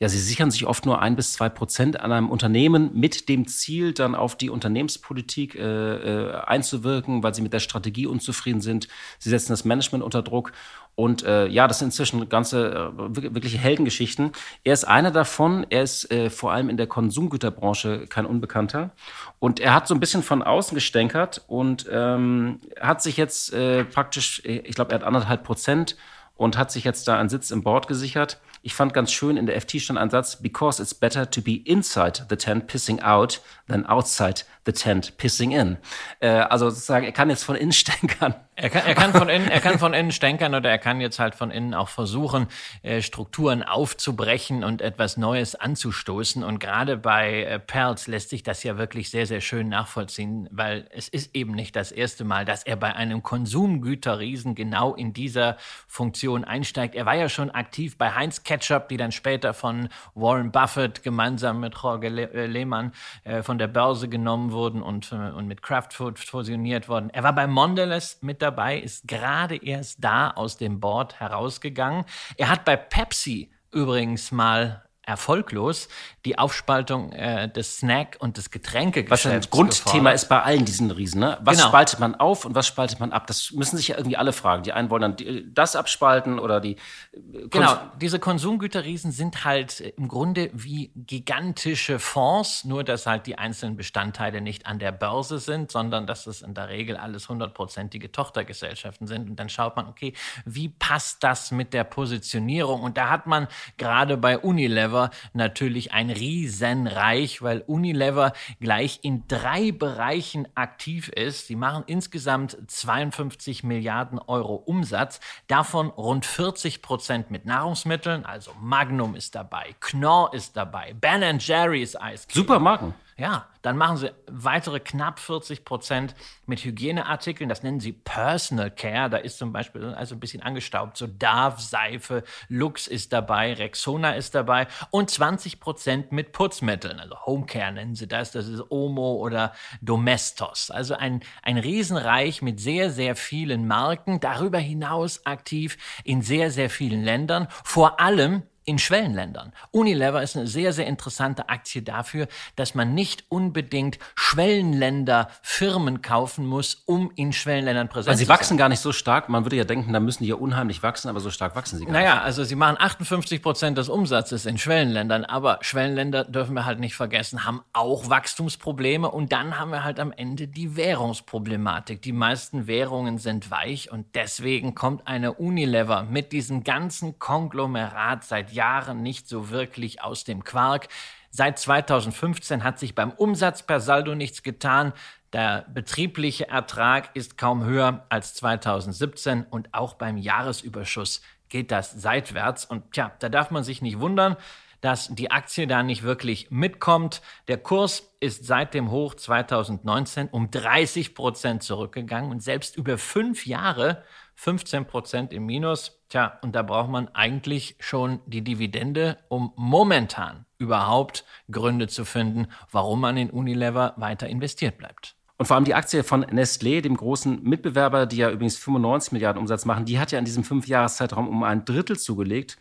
[0.01, 3.47] ja, sie sichern sich oft nur ein bis zwei Prozent an einem Unternehmen mit dem
[3.47, 8.89] Ziel, dann auf die Unternehmenspolitik äh, äh, einzuwirken, weil sie mit der Strategie unzufrieden sind.
[9.19, 10.53] Sie setzen das Management unter Druck.
[10.97, 14.33] Und äh, ja, das sind inzwischen ganze äh, wirkliche Heldengeschichten.
[14.63, 15.67] Er ist einer davon.
[15.71, 18.91] Er ist äh, vor allem in der Konsumgüterbranche kein Unbekannter.
[19.39, 23.85] Und er hat so ein bisschen von außen gestänkert und ähm, hat sich jetzt äh,
[23.85, 25.97] praktisch, ich glaube, er hat anderthalb Prozent
[26.37, 28.41] und hat sich jetzt da einen Sitz im Board gesichert.
[28.67, 31.57] Ich fand ganz schön, in der FT stand ein Satz, because it's better to be
[31.67, 35.77] inside the tent pissing out than outside the tent pissing in.
[36.21, 38.35] Äh, also sozusagen, er kann jetzt von innen stänkern.
[38.57, 41.19] Er kann, er kann von innen, er kann von innen stänkern oder er kann jetzt
[41.19, 42.47] halt von innen auch versuchen,
[42.83, 46.45] äh, Strukturen aufzubrechen und etwas Neues anzustoßen.
[46.45, 50.87] Und gerade bei äh, Perls lässt sich das ja wirklich sehr, sehr schön nachvollziehen, weil
[50.91, 55.57] es ist eben nicht das erste Mal, dass er bei einem Konsumgüterriesen genau in dieser
[55.89, 56.95] Funktion einsteigt.
[56.95, 61.59] Er war ja schon aktiv bei Heinz Ketchup, die dann später von Warren Buffett gemeinsam
[61.59, 62.93] mit Jorge äh, Lehmann
[63.25, 67.11] äh, von der Börse genommen wurden und, äh, und mit Kraftfood fusioniert worden.
[67.11, 72.05] Er war bei Mondelez mit dabei, ist gerade erst da aus dem Board herausgegangen.
[72.37, 75.89] Er hat bei Pepsi übrigens mal erfolglos
[76.25, 79.27] die Aufspaltung äh, des Snack- und des Getränkegeschäfts.
[79.27, 80.15] Was ein Grundthema gefordert.
[80.15, 81.21] ist bei allen diesen Riesen.
[81.21, 81.39] Ne?
[81.43, 81.69] Was genau.
[81.69, 83.27] spaltet man auf und was spaltet man ab?
[83.27, 84.63] Das müssen sich ja irgendwie alle fragen.
[84.63, 86.77] Die einen wollen dann das abspalten oder die.
[87.13, 93.37] Kons genau, diese Konsumgüterriesen sind halt im Grunde wie gigantische Fonds, nur dass halt die
[93.37, 98.11] einzelnen Bestandteile nicht an der Börse sind, sondern dass es in der Regel alles hundertprozentige
[98.11, 99.29] Tochtergesellschaften sind.
[99.29, 100.15] Und dann schaut man, okay,
[100.47, 102.83] wie passt das mit der Positionierung?
[102.83, 109.25] Und da hat man gerade bei Unilever Unilever natürlich ein Riesenreich, weil Unilever gleich in
[109.29, 111.47] drei Bereichen aktiv ist.
[111.47, 119.17] Sie machen insgesamt 52 Milliarden Euro Umsatz, davon rund 40 Prozent mit Nahrungsmitteln, also Magnum
[119.17, 122.27] ist dabei, Knorr ist dabei, Ben Jerry's Eis.
[122.31, 122.95] Super Marken.
[123.17, 127.49] Ja, dann machen sie weitere knapp 40 Prozent mit Hygieneartikeln.
[127.49, 129.09] Das nennen sie Personal Care.
[129.09, 130.97] Da ist zum Beispiel also ein bisschen angestaubt.
[130.97, 136.99] So Dove, Seife, Lux ist dabei, Rexona ist dabei und 20 Prozent mit Putzmitteln.
[136.99, 138.33] Also Home Care nennen sie das.
[138.33, 140.73] Das ist Omo oder Domestos.
[140.73, 144.19] Also ein, ein Riesenreich mit sehr, sehr vielen Marken.
[144.19, 147.47] Darüber hinaus aktiv in sehr, sehr vielen Ländern.
[147.63, 149.53] Vor allem in Schwellenländern.
[149.71, 156.47] Unilever ist eine sehr, sehr interessante Aktie dafür, dass man nicht unbedingt Schwellenländer Firmen kaufen
[156.47, 158.37] muss, um in Schwellenländern präsent also zu sein.
[158.37, 159.29] Sie wachsen gar nicht so stark.
[159.29, 161.85] Man würde ja denken, da müssen die ja unheimlich wachsen, aber so stark wachsen sie
[161.85, 162.15] gar naja, nicht.
[162.15, 166.81] Naja, also sie machen 58 Prozent des Umsatzes in Schwellenländern, aber Schwellenländer dürfen wir halt
[166.81, 172.01] nicht vergessen, haben auch Wachstumsprobleme und dann haben wir halt am Ende die Währungsproblematik.
[172.01, 178.54] Die meisten Währungen sind weich und deswegen kommt eine Unilever mit diesem ganzen Konglomerat seit
[178.55, 180.89] Jahren nicht so wirklich aus dem Quark.
[181.31, 184.93] Seit 2015 hat sich beim Umsatz per Saldo nichts getan.
[185.33, 192.65] Der betriebliche Ertrag ist kaum höher als 2017 und auch beim Jahresüberschuss geht das seitwärts.
[192.65, 194.37] Und tja, da darf man sich nicht wundern,
[194.81, 197.23] dass die Aktie da nicht wirklich mitkommt.
[197.49, 203.47] Der Kurs ist seit dem Hoch 2019 um 30 Prozent zurückgegangen und selbst über fünf
[203.47, 204.05] Jahre
[204.37, 206.01] 15 Prozent im Minus.
[206.09, 212.49] Tja, und da braucht man eigentlich schon die Dividende, um momentan überhaupt Gründe zu finden,
[212.71, 215.17] warum man in Unilever weiter investiert bleibt.
[215.37, 219.41] Und vor allem die Aktie von Nestlé, dem großen Mitbewerber, die ja übrigens 95 Milliarden
[219.41, 222.57] Umsatz machen, die hat ja in diesem Fünfjahreszeitraum um ein Drittel zugelegt.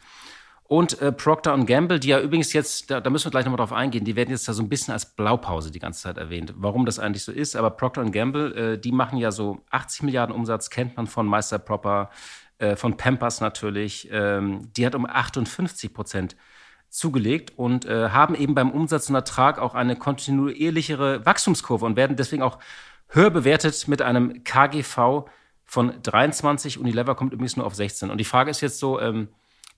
[0.74, 3.74] Und äh, Procter Gamble, die ja übrigens jetzt, da, da müssen wir gleich nochmal drauf
[3.74, 6.88] eingehen, die werden jetzt da so ein bisschen als Blaupause die ganze Zeit erwähnt, warum
[6.88, 7.56] das eigentlich so ist.
[7.56, 11.60] Aber Procter Gamble, äh, die machen ja so 80 Milliarden Umsatz, kennt man von Meister
[11.60, 12.10] Proper,
[12.58, 14.10] äh, von Pampers natürlich.
[14.12, 16.36] Ähm, die hat um 58 Prozent
[16.90, 22.16] zugelegt und äh, haben eben beim Umsatz und Ertrag auch eine kontinuierlichere Wachstumskurve und werden
[22.16, 22.58] deswegen auch
[23.10, 25.26] höher bewertet mit einem KGV
[25.66, 26.80] von 23.
[26.80, 28.10] Unilever kommt übrigens nur auf 16.
[28.10, 29.28] Und die Frage ist jetzt so, ähm,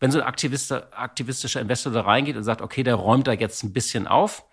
[0.06, 3.74] wenn so ein aktivistischer Investor da reingeht und sagt, okay, der räumt da jetzt ein
[3.74, 4.46] bisschen auf,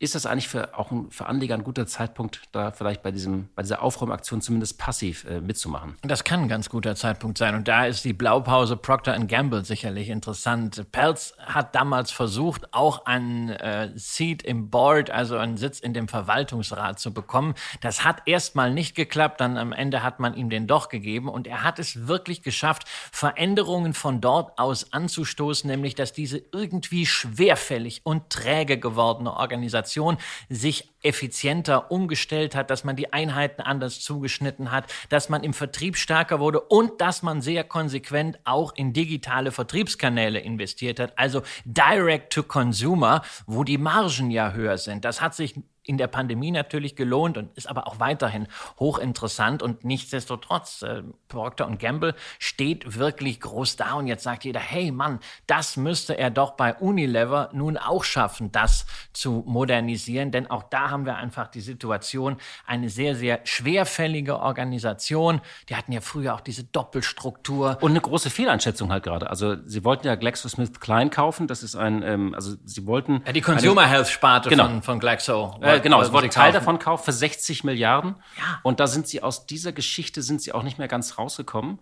[0.00, 3.62] ist das eigentlich für auch für Anleger ein guter Zeitpunkt, da vielleicht bei, diesem, bei
[3.62, 5.94] dieser Aufräumaktion zumindest passiv äh, mitzumachen?
[6.02, 7.54] Das kann ein ganz guter Zeitpunkt sein.
[7.54, 10.90] Und da ist die Blaupause Procter Gamble sicherlich interessant.
[10.90, 16.08] Pelz hat damals versucht, auch ein äh, Seat im Board, also einen Sitz in dem
[16.08, 17.54] Verwaltungsrat zu bekommen.
[17.80, 21.28] Das hat erstmal nicht geklappt, dann am Ende hat man ihm den doch gegeben.
[21.28, 27.06] Und er hat es wirklich geschafft, Veränderungen von dort aus anzustoßen, nämlich dass diese irgendwie
[27.06, 30.16] schwerfällig und träge gewordene Organisation Organisation
[30.48, 35.96] sich effizienter umgestellt hat, dass man die Einheiten anders zugeschnitten hat, dass man im Vertrieb
[35.96, 42.32] stärker wurde und dass man sehr konsequent auch in digitale Vertriebskanäle investiert hat, also Direct
[42.32, 45.04] to Consumer, wo die Margen ja höher sind.
[45.04, 49.84] Das hat sich in der Pandemie natürlich gelohnt und ist aber auch weiterhin hochinteressant und
[49.84, 55.76] nichtsdestotrotz, äh, Procter Gamble steht wirklich groß da und jetzt sagt jeder, hey Mann, das
[55.76, 61.04] müsste er doch bei Unilever nun auch schaffen, das zu modernisieren, denn auch da haben
[61.04, 66.64] wir einfach die Situation, eine sehr, sehr schwerfällige Organisation, die hatten ja früher auch diese
[66.64, 67.78] Doppelstruktur.
[67.80, 72.02] Und eine große Fehleinschätzung halt gerade, also sie wollten ja GlaxoSmithKline kaufen, das ist ein,
[72.02, 73.22] ähm, also sie wollten...
[73.26, 74.64] Ja, die Consumer Health Sparte genau.
[74.64, 75.58] von, von Glaxo.
[75.60, 78.16] Äh, genau, es wurde Teil davon kaufen für 60 Milliarden.
[78.36, 78.60] Ja.
[78.62, 81.80] Und da sind sie aus dieser Geschichte sind sie auch nicht mehr ganz rausgekommen.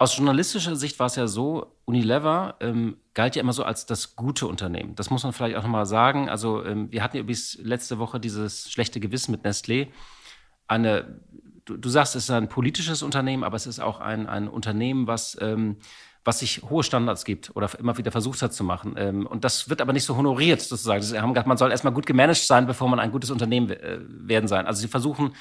[0.00, 4.14] Aus journalistischer Sicht war es ja so, Unilever ähm, galt ja immer so als das
[4.14, 4.94] gute Unternehmen.
[4.94, 6.28] Das muss man vielleicht auch nochmal sagen.
[6.28, 9.88] Also ähm, wir hatten ja bis letzte Woche dieses schlechte Gewissen mit Nestlé.
[10.68, 11.20] Eine,
[11.64, 15.08] du, du sagst, es ist ein politisches Unternehmen, aber es ist auch ein, ein Unternehmen,
[15.08, 15.78] was ähm,
[16.28, 18.96] was sich hohe Standards gibt oder immer wieder versucht hat zu machen.
[18.98, 21.00] Ähm, und das wird aber nicht so honoriert, sozusagen.
[21.00, 23.98] Sie haben gesagt, man soll erstmal gut gemanagt sein, bevor man ein gutes Unternehmen äh,
[24.02, 24.66] werden sein.
[24.66, 25.32] Also sie versuchen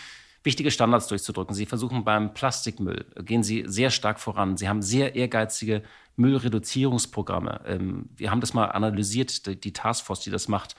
[0.43, 1.53] wichtige Standards durchzudrücken.
[1.53, 4.55] Sie versuchen beim Plastikmüll, gehen Sie sehr stark voran.
[4.55, 5.83] Sie haben sehr ehrgeizige
[6.15, 7.59] Müllreduzierungsprogramme.
[7.67, 10.77] Ähm, wir haben das mal analysiert, die Taskforce, die das macht.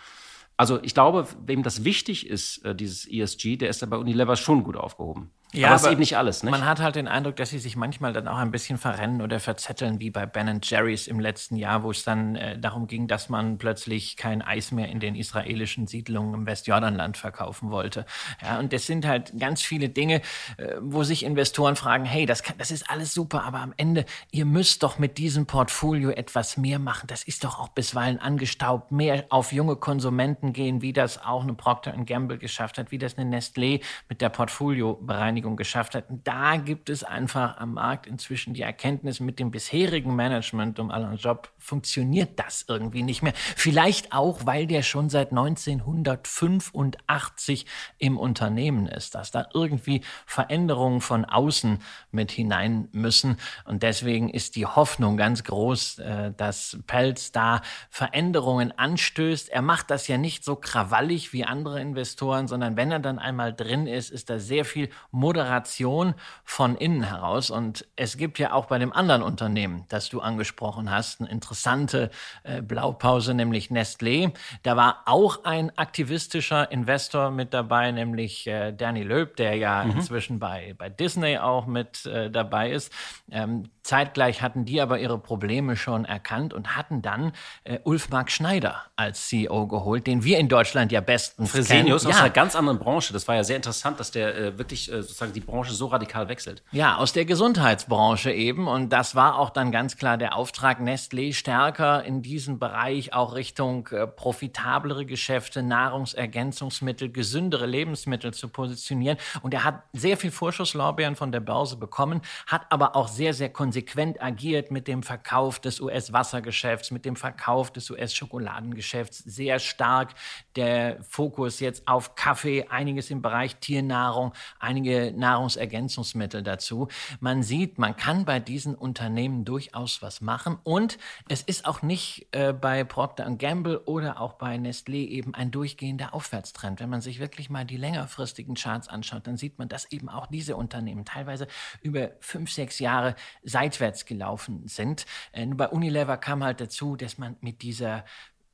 [0.56, 4.36] Also ich glaube, wem das wichtig ist, äh, dieses ESG, der ist da bei Unilever
[4.36, 5.30] schon gut aufgehoben.
[5.52, 6.42] Ja, aber das ist eben nicht alles.
[6.42, 6.50] Nicht?
[6.50, 9.40] Man hat halt den Eindruck, dass sie sich manchmal dann auch ein bisschen verrennen oder
[9.40, 13.30] verzetteln, wie bei Ben Jerry's im letzten Jahr, wo es dann äh, darum ging, dass
[13.30, 18.04] man plötzlich kein Eis mehr in den israelischen Siedlungen im Westjordanland verkaufen wollte.
[18.42, 20.20] Ja, und das sind halt ganz viele Dinge,
[20.58, 24.04] äh, wo sich Investoren fragen, hey, das, kann, das ist alles super, aber am Ende,
[24.30, 27.06] ihr müsst doch mit diesem Portfolio etwas mehr machen.
[27.06, 31.54] Das ist doch auch bisweilen angestaubt, mehr auf junge Konsumenten gehen, wie das auch eine
[31.54, 36.06] Procter Gamble geschafft hat, wie das eine Nestlé mit der Portfoliobereinigung Vereinigung geschafft hat.
[36.24, 41.16] Da gibt es einfach am Markt inzwischen die Erkenntnis, mit dem bisherigen Management um Alain
[41.16, 43.32] Job funktioniert das irgendwie nicht mehr.
[43.34, 47.66] Vielleicht auch, weil der schon seit 1985
[47.98, 51.78] im Unternehmen ist, dass da irgendwie Veränderungen von außen
[52.10, 53.36] mit hinein müssen.
[53.64, 59.50] Und deswegen ist die Hoffnung ganz groß, äh, dass Pelz da Veränderungen anstößt.
[59.50, 63.54] Er macht das ja nicht so krawallig wie andere Investoren, sondern wenn er dann einmal
[63.54, 64.88] drin ist, ist da sehr viel
[65.28, 67.50] Moderation von innen heraus.
[67.50, 72.10] Und es gibt ja auch bei dem anderen Unternehmen, das du angesprochen hast, eine interessante
[72.44, 74.32] äh, Blaupause, nämlich Nestlé.
[74.62, 79.98] Da war auch ein aktivistischer Investor mit dabei, nämlich äh, Danny Löb, der ja mhm.
[79.98, 82.90] inzwischen bei, bei Disney auch mit äh, dabei ist.
[83.30, 87.32] Ähm, zeitgleich hatten die aber ihre Probleme schon erkannt und hatten dann
[87.64, 92.12] äh, Ulf Mark Schneider als CEO geholt, den wir in Deutschland ja bestens Fresenius kennen.
[92.12, 92.24] aus ja.
[92.24, 93.12] einer ganz anderen Branche.
[93.12, 96.28] Das war ja sehr interessant, dass der äh, wirklich äh, sozusagen die Branche so radikal
[96.28, 96.62] wechselt.
[96.70, 98.68] Ja, aus der Gesundheitsbranche eben.
[98.68, 103.34] Und das war auch dann ganz klar der Auftrag, Nestlé stärker in diesem Bereich auch
[103.34, 109.18] Richtung äh, profitablere Geschäfte, Nahrungsergänzungsmittel, gesündere Lebensmittel zu positionieren.
[109.42, 113.48] Und er hat sehr viel Vorschusslorbeeren von der Börse bekommen, hat aber auch sehr, sehr
[113.48, 119.18] konsequent agiert mit dem Verkauf des US-Wassergeschäfts, mit dem Verkauf des US-Schokoladengeschäfts.
[119.18, 120.14] Sehr stark
[120.54, 126.88] der Fokus jetzt auf Kaffee, einiges im Bereich Tiernahrung, einige Nahrungsergänzungsmittel dazu.
[127.20, 132.28] Man sieht, man kann bei diesen Unternehmen durchaus was machen und es ist auch nicht
[132.32, 136.80] äh, bei Procter Gamble oder auch bei Nestlé eben ein durchgehender Aufwärtstrend.
[136.80, 140.26] Wenn man sich wirklich mal die längerfristigen Charts anschaut, dann sieht man, dass eben auch
[140.26, 141.46] diese Unternehmen teilweise
[141.82, 145.06] über fünf, sechs Jahre seitwärts gelaufen sind.
[145.32, 148.04] Äh, bei Unilever kam halt dazu, dass man mit dieser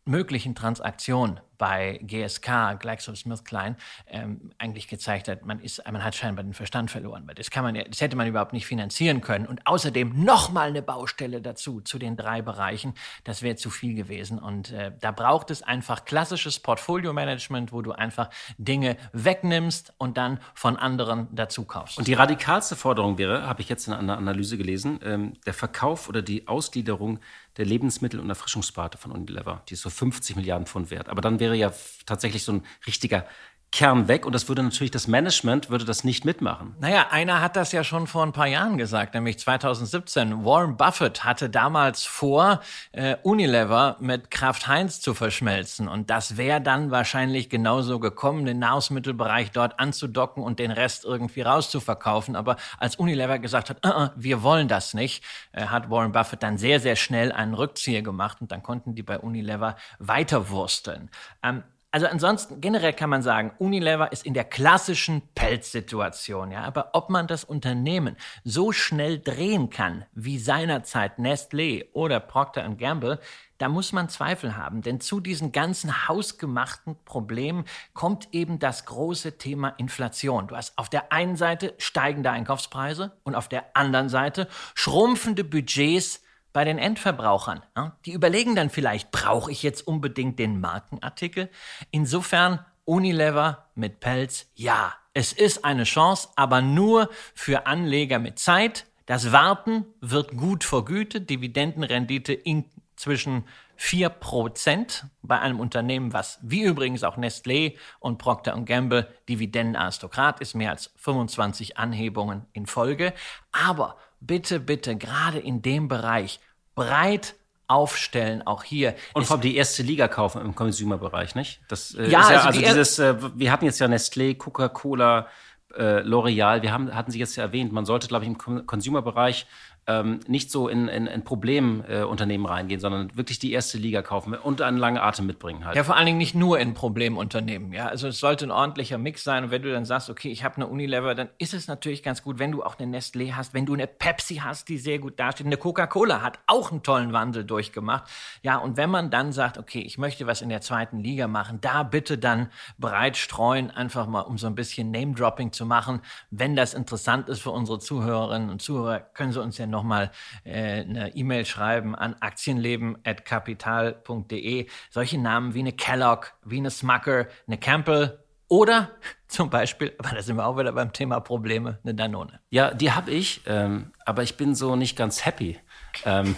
[0.04, 3.76] möglichen Transaktion bei GSK, GlaxoSmithKline,
[4.08, 7.24] ähm, eigentlich gezeigt hat, man, ist, man hat scheinbar den Verstand verloren.
[7.26, 9.46] Weil das, kann man, das hätte man überhaupt nicht finanzieren können.
[9.46, 12.94] Und außerdem nochmal eine Baustelle dazu, zu den drei Bereichen.
[13.24, 14.38] Das wäre zu viel gewesen.
[14.38, 20.40] Und äh, da braucht es einfach klassisches Portfolio-Management, wo du einfach Dinge wegnimmst und dann
[20.54, 21.98] von anderen dazu kaufst.
[21.98, 26.08] Und die radikalste Forderung wäre, habe ich jetzt in einer Analyse gelesen, ähm, der Verkauf
[26.08, 27.20] oder die Ausgliederung
[27.56, 29.62] der Lebensmittel- und Erfrischungssparte von Unilever.
[29.68, 31.08] Die ist so 50 Milliarden Pfund wert.
[31.08, 31.72] Aber dann wäre ja
[32.06, 33.26] tatsächlich so ein richtiger
[33.74, 36.76] Kern weg und das würde natürlich das Management würde das nicht mitmachen.
[36.78, 40.44] Naja, einer hat das ja schon vor ein paar Jahren gesagt, nämlich 2017.
[40.44, 42.60] Warren Buffett hatte damals vor,
[42.92, 48.60] äh, Unilever mit Kraft Heinz zu verschmelzen und das wäre dann wahrscheinlich genauso gekommen, den
[48.60, 52.36] Nahrungsmittelbereich dort anzudocken und den Rest irgendwie rauszuverkaufen.
[52.36, 56.44] Aber als Unilever gesagt hat, uh -uh, wir wollen das nicht, äh, hat Warren Buffett
[56.44, 61.10] dann sehr, sehr schnell einen Rückzieher gemacht und dann konnten die bei Unilever weiterwursteln.
[61.42, 66.64] Ähm, also ansonsten generell kann man sagen, Unilever ist in der klassischen Pelzsituation, ja.
[66.64, 73.20] Aber ob man das Unternehmen so schnell drehen kann wie seinerzeit Nestlé oder Procter Gamble,
[73.58, 79.38] da muss man Zweifel haben, denn zu diesen ganzen hausgemachten Problemen kommt eben das große
[79.38, 80.48] Thema Inflation.
[80.48, 86.23] Du hast auf der einen Seite steigende Einkaufspreise und auf der anderen Seite schrumpfende Budgets
[86.54, 87.62] bei den Endverbrauchern.
[88.06, 91.50] Die überlegen dann vielleicht, brauche ich jetzt unbedingt den Markenartikel?
[91.90, 98.86] Insofern Unilever mit Pelz, ja, es ist eine Chance, aber nur für Anleger mit Zeit.
[99.06, 103.44] Das Warten wird gut vergütet, Dividendenrendite inzwischen
[103.78, 110.70] 4% bei einem Unternehmen, was wie übrigens auch Nestlé und Procter Gamble Dividendenaristokrat ist, mehr
[110.70, 113.12] als 25 Anhebungen in Folge.
[113.50, 116.40] Aber bitte, bitte, gerade in dem Bereich
[116.74, 117.34] breit
[117.66, 118.94] aufstellen, auch hier.
[119.14, 121.60] Und vor allem die erste Liga kaufen im Consumer-Bereich, nicht?
[121.68, 125.28] Das äh, ja, ist ja also, also dieses, äh, wir hatten jetzt ja Nestlé, Coca-Cola,
[125.74, 129.46] äh, L'Oreal, wir haben, hatten Sie jetzt ja erwähnt, man sollte, glaube ich, im Consumer-Bereich
[129.86, 134.34] ähm, nicht so in, in, in Problemunternehmen äh, reingehen, sondern wirklich die erste Liga kaufen
[134.34, 135.76] und einen langen Atem mitbringen halt.
[135.76, 137.72] Ja, vor allen Dingen nicht nur in Problemunternehmen.
[137.72, 139.44] Ja, also es sollte ein ordentlicher Mix sein.
[139.44, 142.22] Und wenn du dann sagst, okay, ich habe eine Unilever, dann ist es natürlich ganz
[142.22, 145.18] gut, wenn du auch eine Nestlé hast, wenn du eine Pepsi hast, die sehr gut
[145.20, 145.46] dasteht.
[145.46, 148.04] Eine Coca-Cola hat auch einen tollen Wandel durchgemacht.
[148.42, 151.58] Ja, und wenn man dann sagt, okay, ich möchte was in der zweiten Liga machen,
[151.60, 156.00] da bitte dann breit streuen, einfach mal um so ein bisschen Name-Dropping zu machen.
[156.30, 160.10] Wenn das interessant ist für unsere Zuhörerinnen und Zuhörer, können sie uns ja nochmal
[160.44, 164.66] äh, eine E-Mail schreiben an aktienleben.kapital.de.
[164.90, 168.90] Solche Namen wie eine Kellogg, wie eine Smucker, eine Campbell oder
[169.28, 172.40] zum Beispiel, aber da sind wir auch wieder beim Thema Probleme, eine Danone.
[172.50, 175.58] Ja, die habe ich, ähm, aber ich bin so nicht ganz happy.
[176.04, 176.34] Ähm,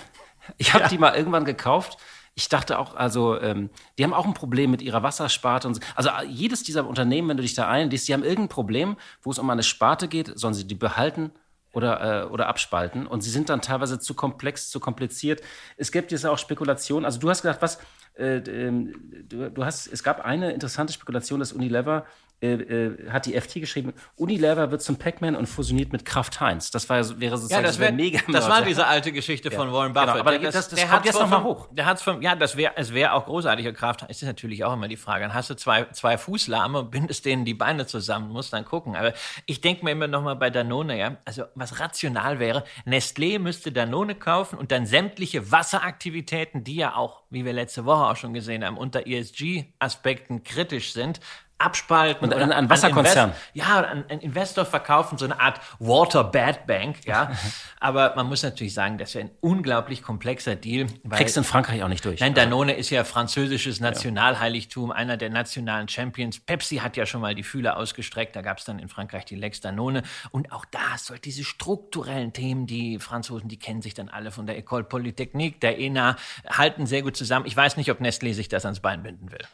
[0.59, 0.91] ich habe ja.
[0.91, 1.97] die mal irgendwann gekauft.
[2.35, 5.67] Ich dachte auch, also ähm, die haben auch ein Problem mit ihrer Wassersparte.
[5.67, 5.81] Und so.
[5.95, 9.39] Also jedes dieser Unternehmen, wenn du dich da einliest, die haben irgendein Problem, wo es
[9.39, 11.33] um eine Sparte geht, sollen sie die behalten
[11.77, 13.07] oder, äh, oder abspalten.
[13.07, 15.43] Und sie sind dann teilweise zu komplex, zu kompliziert.
[15.77, 17.05] Es gibt jetzt auch Spekulationen.
[17.05, 17.79] Also du hast gesagt, was,
[18.15, 18.95] äh, ähm,
[19.29, 22.07] du, du, hast, es gab eine interessante Spekulation, dass Unilever
[22.43, 26.71] äh, äh, hat die FT geschrieben, Unilever wird zum Pac-Man und fusioniert mit Kraft Heinz.
[26.71, 28.21] Das war, wäre sozusagen ja, das wär, mega.
[28.31, 30.09] Das war diese alte Geschichte von Warren Buffett.
[30.13, 31.69] Genau, aber das, das, das der kommt jetzt nochmal hoch.
[31.73, 34.03] Der hat's von, ja, das wäre, es wäre auch großartiger Kraft.
[34.03, 34.11] Heinz.
[34.11, 35.23] ist natürlich auch immer die Frage.
[35.23, 38.97] Dann hast du zwei, zwei Fußlahme, bindest denen die Beine zusammen, musst dann gucken.
[38.97, 39.15] Aber
[39.47, 44.15] ich denke mir immer nochmal bei Danone, ja, also was rational wäre, Nestlé müsste Danone
[44.15, 48.63] kaufen und dann sämtliche Wasseraktivitäten, die ja auch, wie wir letzte Woche auch schon gesehen
[48.63, 51.21] haben, unter ESG-Aspekten kritisch sind,
[51.59, 52.25] abspalten.
[52.25, 53.31] Und ein, ein Wasserkonzern.
[53.31, 57.31] An ja, ein, ein, Investor verkaufen, so eine Art Water Bad Bank, ja.
[57.81, 60.87] Aber man muss natürlich sagen, das ist ein unglaublich komplexer Deal.
[61.03, 62.21] Weil, Kriegst in Frankreich auch nicht durch.
[62.21, 66.41] Nein, Danone ist ja französisches Nationalheiligtum, einer der nationalen Champions.
[66.41, 69.37] Pepsi hat ja schon mal die Fühler ausgestreckt, da gab es dann in Frankreich die
[69.37, 70.03] Lex Danone.
[70.31, 74.47] Und auch da soll diese strukturellen Themen, die Franzosen, die kennen sich dann alle von
[74.47, 76.17] der École Polytechnique, der ENA,
[76.49, 77.47] halten sehr gut zusammen.
[77.47, 79.47] Ich weiß nicht, ob Nestlé sich das ans Bein binden will.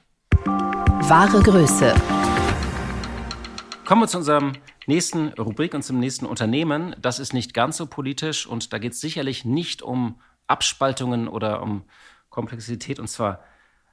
[1.13, 1.95] Wahre Größe.
[3.85, 4.53] Kommen wir zu unserem
[4.87, 6.97] nächsten Rubrik und zum nächsten Unternehmen.
[7.03, 11.61] Das ist nicht ganz so politisch und da geht es sicherlich nicht um Abspaltungen oder
[11.61, 11.85] um
[12.31, 13.45] Komplexität und zwar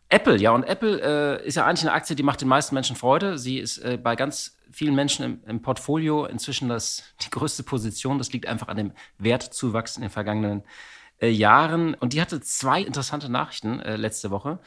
[0.07, 0.37] Apple.
[0.37, 3.37] Ja, und Apple äh, ist ja eigentlich eine Aktie, die macht den meisten Menschen Freude.
[3.37, 8.17] Sie ist äh, bei ganz vielen Menschen im, im, Portfolio inzwischen das, die größte Position.
[8.17, 10.63] Das liegt einfach an dem Wertzuwachs in den vergangenen
[11.21, 11.95] äh, Jahren.
[11.95, 14.59] Und die hatte zwei interessante Nachrichten äh, letzte Woche.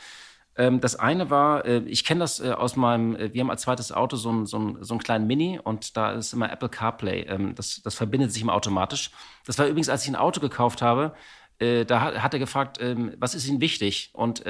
[0.57, 3.63] Ähm, das eine war, äh, ich kenne das äh, aus meinem, äh, wir haben als
[3.63, 7.23] zweites Auto so einen so so einen kleinen Mini und da ist immer Apple CarPlay.
[7.23, 9.11] Ähm, das, das verbindet sich immer automatisch.
[9.47, 11.15] Das war übrigens, als ich ein Auto gekauft habe,
[11.59, 14.11] da hat, er gefragt, ähm, was ist Ihnen wichtig?
[14.15, 14.43] Und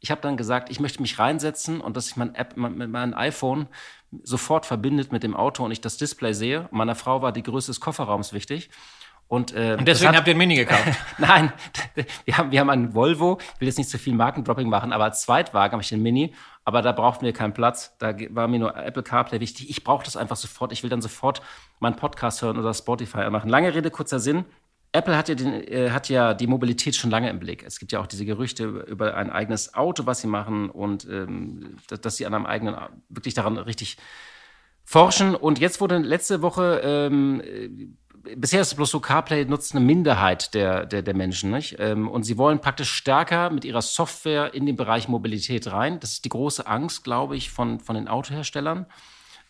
[0.00, 3.14] ich habe dann gesagt, ich möchte mich reinsetzen und dass ich mein App, mein, mein
[3.14, 3.68] iPhone
[4.22, 6.68] sofort verbindet mit dem Auto und ich das Display sehe.
[6.70, 8.68] Meiner Frau war die Größe des Kofferraums wichtig.
[9.32, 10.92] Und, äh, und deswegen hat, habt ihr ein Mini gekauft?
[11.16, 11.54] Nein,
[12.26, 13.38] wir haben, wir haben einen Volvo.
[13.54, 16.34] Ich will jetzt nicht zu viel Markendropping machen, aber als Zweitwagen habe ich den Mini.
[16.66, 17.96] Aber da brauchten wir keinen Platz.
[17.98, 19.70] Da war mir nur Apple CarPlay wichtig.
[19.70, 20.70] Ich brauche das einfach sofort.
[20.70, 21.40] Ich will dann sofort
[21.80, 23.48] meinen Podcast hören oder Spotify machen.
[23.48, 24.44] Lange Rede, kurzer Sinn.
[24.92, 27.64] Apple hat ja, den, äh, hat ja die Mobilität schon lange im Blick.
[27.66, 31.78] Es gibt ja auch diese Gerüchte über ein eigenes Auto, was sie machen und ähm,
[31.88, 32.76] dass, dass sie an einem eigenen,
[33.08, 33.96] wirklich daran richtig
[34.84, 35.34] forschen.
[35.34, 37.96] Und jetzt wurde letzte Woche ähm,
[38.36, 41.50] bisher ist es bloß so, CarPlay nutzt eine Minderheit der, der, der Menschen.
[41.50, 41.76] Nicht?
[41.78, 46.00] Ähm, und sie wollen praktisch stärker mit ihrer Software in den Bereich Mobilität rein.
[46.00, 48.86] Das ist die große Angst, glaube ich, von, von den Autoherstellern.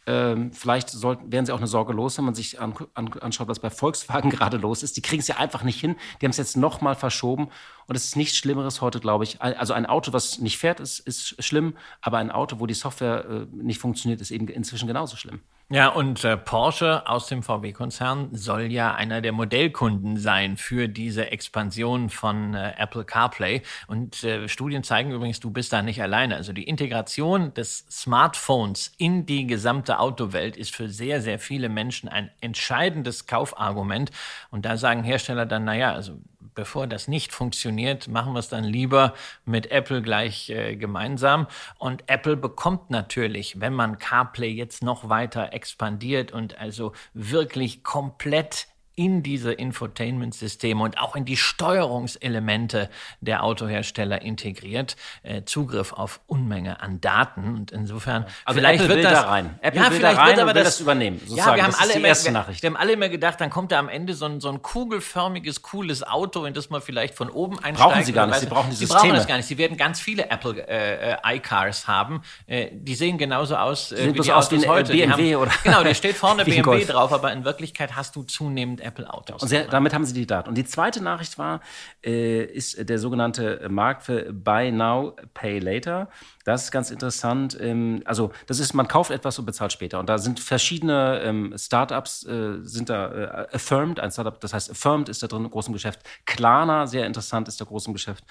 [0.04, 3.46] Ähm, vielleicht sollten, wären sie auch eine Sorge los, wenn man sich an, an, anschaut,
[3.46, 4.96] was bei Volkswagen gerade los ist.
[4.96, 5.94] Die kriegen es ja einfach nicht hin.
[6.20, 7.48] Die haben es jetzt nochmal verschoben.
[7.86, 9.40] Und es ist nichts Schlimmeres heute, glaube ich.
[9.40, 11.76] Also ein Auto, was nicht fährt, ist, ist schlimm.
[12.00, 15.40] Aber ein Auto, wo die Software äh, nicht funktioniert, ist eben inzwischen genauso schlimm.
[15.74, 21.30] Ja, und äh, Porsche aus dem VW-Konzern soll ja einer der Modellkunden sein für diese
[21.30, 23.62] Expansion von äh, Apple CarPlay.
[23.86, 26.36] Und äh, Studien zeigen übrigens, du bist da nicht alleine.
[26.36, 32.10] Also die Integration des Smartphones in die gesamte Autowelt ist für sehr, sehr viele Menschen
[32.10, 34.10] ein entscheidendes Kaufargument.
[34.50, 36.20] Und da sagen Hersteller dann, naja, also
[36.54, 41.46] bevor das nicht funktioniert, machen wir es dann lieber mit Apple gleich äh, gemeinsam.
[41.78, 48.66] Und Apple bekommt natürlich, wenn man CarPlay jetzt noch weiter expandiert und also wirklich komplett
[48.94, 56.80] in diese Infotainment-Systeme und auch in die Steuerungselemente der Autohersteller integriert, äh, Zugriff auf Unmenge
[56.80, 57.54] an Daten.
[57.56, 59.58] Und insofern, also vielleicht Apple wird das, da rein.
[59.62, 61.20] Apple ja, will vielleicht da rein wird aber das, das, übernehmen.
[61.26, 63.88] Ja, wir haben, alle immer, wir, wir, haben alle immer gedacht, dann kommt da am
[63.88, 67.78] Ende so ein, so ein kugelförmiges, cooles Auto, in das man vielleicht von oben einsteigt.
[67.78, 69.46] Brauchen sie gar nicht, sie brauchen die Sie brauchen das gar nicht.
[69.46, 72.22] Sie werden ganz viele Apple äh, äh iCars haben.
[72.46, 74.92] Äh, die sehen genauso aus, äh, wie die aus wie heute.
[74.92, 78.81] BMW haben, oder Genau, da steht vorne BMW drauf, aber in Wirklichkeit hast du zunehmend
[78.82, 79.42] Apple-Autos.
[79.42, 80.48] Und sehr, damit haben sie die Daten.
[80.48, 81.60] Und die zweite Nachricht war,
[82.04, 86.08] äh, ist der sogenannte Markt für Buy Now, Pay Later.
[86.44, 87.56] Das ist ganz interessant.
[87.60, 89.98] Ähm, also das ist, man kauft etwas und bezahlt später.
[90.00, 94.70] Und da sind verschiedene ähm, Startups, äh, sind da äh, Affirmed, ein Startup, das heißt
[94.70, 96.00] Affirmed ist da drin, im Geschäft.
[96.26, 98.24] Klarna, sehr interessant, ist da groß im Geschäft.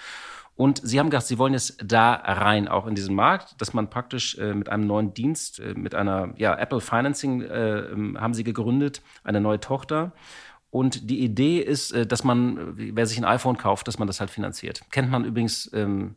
[0.62, 3.90] Und sie haben gesagt, sie wollen jetzt da rein, auch in diesen Markt, dass man
[3.90, 8.36] praktisch äh, mit einem neuen Dienst, äh, mit einer ja, Apple Financing äh, ähm, haben
[8.36, 10.12] sie gegründet, eine neue Tochter.
[10.70, 14.20] Und die Idee ist, äh, dass man, wer sich ein iPhone kauft, dass man das
[14.20, 14.84] halt finanziert.
[14.92, 16.16] Kennt man übrigens ähm,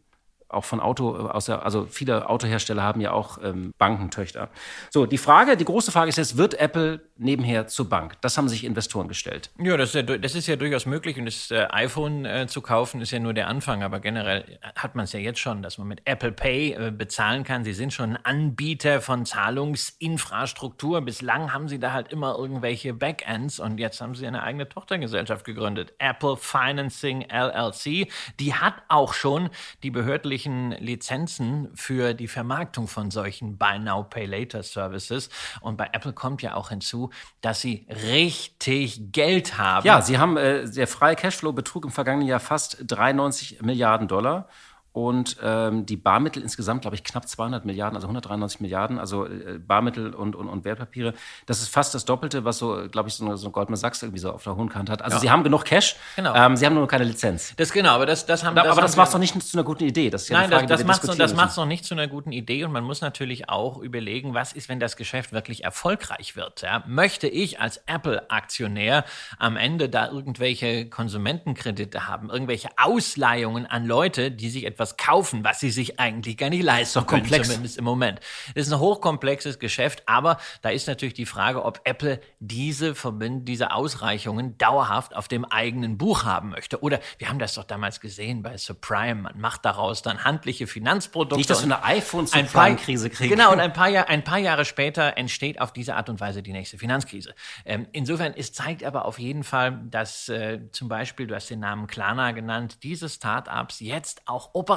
[0.54, 4.48] auch von Auto, äh, aus der, also viele Autohersteller haben ja auch ähm, Bankentöchter.
[4.90, 8.14] So, die Frage, die große Frage ist jetzt, wird Apple nebenher zur Bank?
[8.20, 9.50] Das haben sich Investoren gestellt.
[9.58, 12.60] Ja, das ist ja, das ist ja durchaus möglich und das äh, iPhone äh, zu
[12.60, 15.78] kaufen ist ja nur der Anfang, aber generell hat man es ja jetzt schon, dass
[15.78, 17.64] man mit Apple Pay äh, bezahlen kann.
[17.64, 21.00] Sie sind schon ein Anbieter von Zahlungsinfrastruktur.
[21.02, 25.44] Bislang haben sie da halt immer irgendwelche Backends und jetzt haben sie eine eigene Tochtergesellschaft
[25.44, 28.08] gegründet, Apple Financing LLC.
[28.40, 29.50] Die hat auch schon
[29.82, 35.30] die behördliche öffentlichen Lizenzen für die Vermarktung von solchen Buy Now, Pay Later Services.
[35.60, 39.86] Und bei Apple kommt ja auch hinzu, dass sie richtig Geld haben.
[39.86, 44.48] Ja, sie haben, äh, der freie Cashflow betrug im vergangenen Jahr fast 93 Milliarden Dollar.
[44.94, 49.58] Und ähm, die Barmittel insgesamt, glaube ich, knapp 200 Milliarden, also 193 Milliarden, also äh,
[49.58, 51.14] Barmittel und, und, und Wertpapiere.
[51.46, 54.04] Das ist fast das Doppelte, was so, glaube ich, so, eine, so ein Goldman Sachs
[54.04, 55.02] irgendwie so auf der hohen Kante hat.
[55.02, 55.20] Also ja.
[55.20, 56.32] sie haben genug Cash, genau.
[56.36, 57.54] Ähm, sie haben nur keine Lizenz.
[57.56, 59.82] Das genau, aber das, das haben das Aber das macht doch nicht zu einer guten
[59.82, 60.10] Idee.
[60.10, 62.62] Das ist ja Nein, Frage, das, das macht es noch nicht zu einer guten Idee.
[62.62, 66.62] Und man muss natürlich auch überlegen, was ist, wenn das Geschäft wirklich erfolgreich wird.
[66.62, 66.84] Ja?
[66.86, 69.04] Möchte ich als Apple-Aktionär
[69.40, 75.60] am Ende da irgendwelche Konsumentenkredite haben, irgendwelche Ausleihungen an Leute, die sich etwas kaufen, was
[75.60, 77.42] sie sich eigentlich gar nicht leisten doch komplex.
[77.42, 78.20] können, zumindest im Moment.
[78.54, 83.48] Das ist ein hochkomplexes Geschäft, aber da ist natürlich die Frage, ob Apple diese Verbind
[83.48, 86.82] diese Ausreichungen dauerhaft auf dem eigenen Buch haben möchte.
[86.82, 89.22] Oder wir haben das doch damals gesehen bei Subprime.
[89.22, 91.36] Man macht daraus dann handliche Finanzprodukte.
[91.36, 93.30] Nicht, dass wir eine iPhone-Subprime-Krise kriegen.
[93.30, 96.42] Genau, und ein paar, Jahr, ein paar Jahre später entsteht auf diese Art und Weise
[96.42, 97.34] die nächste Finanzkrise.
[97.64, 101.60] Ähm, insofern, es zeigt aber auf jeden Fall, dass äh, zum Beispiel, du hast den
[101.60, 104.73] Namen Klarna genannt, diese Startups jetzt auch operativ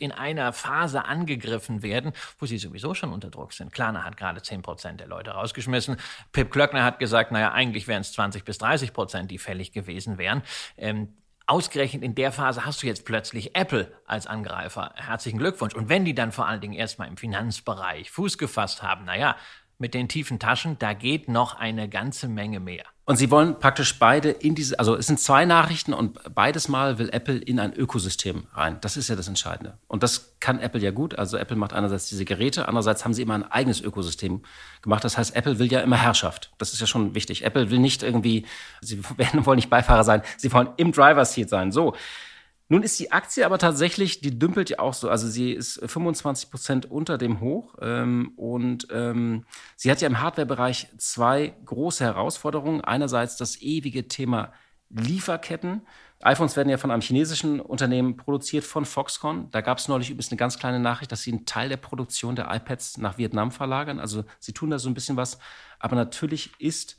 [0.00, 3.72] in einer Phase angegriffen werden, wo sie sowieso schon unter Druck sind.
[3.72, 5.96] Klarna hat gerade 10 Prozent der Leute rausgeschmissen.
[6.32, 10.18] Pip Klöckner hat gesagt, naja, eigentlich wären es 20 bis 30 Prozent, die fällig gewesen
[10.18, 10.42] wären.
[10.76, 11.14] Ähm,
[11.48, 14.92] Ausgerechnet in der Phase hast du jetzt plötzlich Apple als Angreifer.
[14.96, 15.76] Herzlichen Glückwunsch.
[15.76, 19.36] Und wenn die dann vor allen Dingen erstmal im Finanzbereich Fuß gefasst haben, naja,
[19.78, 22.84] mit den tiefen Taschen, da geht noch eine ganze Menge mehr.
[23.08, 26.98] Und sie wollen praktisch beide in diese, also es sind zwei Nachrichten und beides Mal
[26.98, 28.78] will Apple in ein Ökosystem rein.
[28.80, 29.78] Das ist ja das Entscheidende.
[29.86, 31.16] Und das kann Apple ja gut.
[31.16, 34.42] Also Apple macht einerseits diese Geräte, andererseits haben sie immer ein eigenes Ökosystem
[34.82, 35.04] gemacht.
[35.04, 36.50] Das heißt, Apple will ja immer Herrschaft.
[36.58, 37.44] Das ist ja schon wichtig.
[37.44, 38.44] Apple will nicht irgendwie,
[38.80, 39.00] sie
[39.44, 41.70] wollen nicht Beifahrer sein, sie wollen im Driver Seat sein.
[41.70, 41.94] So.
[42.68, 45.08] Nun ist die Aktie aber tatsächlich, die dümpelt ja auch so.
[45.08, 47.76] Also sie ist 25 Prozent unter dem Hoch.
[47.80, 49.44] Ähm, und ähm,
[49.76, 52.80] sie hat ja im Hardware-Bereich zwei große Herausforderungen.
[52.80, 54.52] Einerseits das ewige Thema
[54.90, 55.82] Lieferketten.
[56.22, 59.48] iPhones werden ja von einem chinesischen Unternehmen produziert, von Foxconn.
[59.52, 62.34] Da gab es neulich übrigens eine ganz kleine Nachricht, dass sie einen Teil der Produktion
[62.34, 64.00] der iPads nach Vietnam verlagern.
[64.00, 65.38] Also sie tun da so ein bisschen was.
[65.78, 66.96] Aber natürlich ist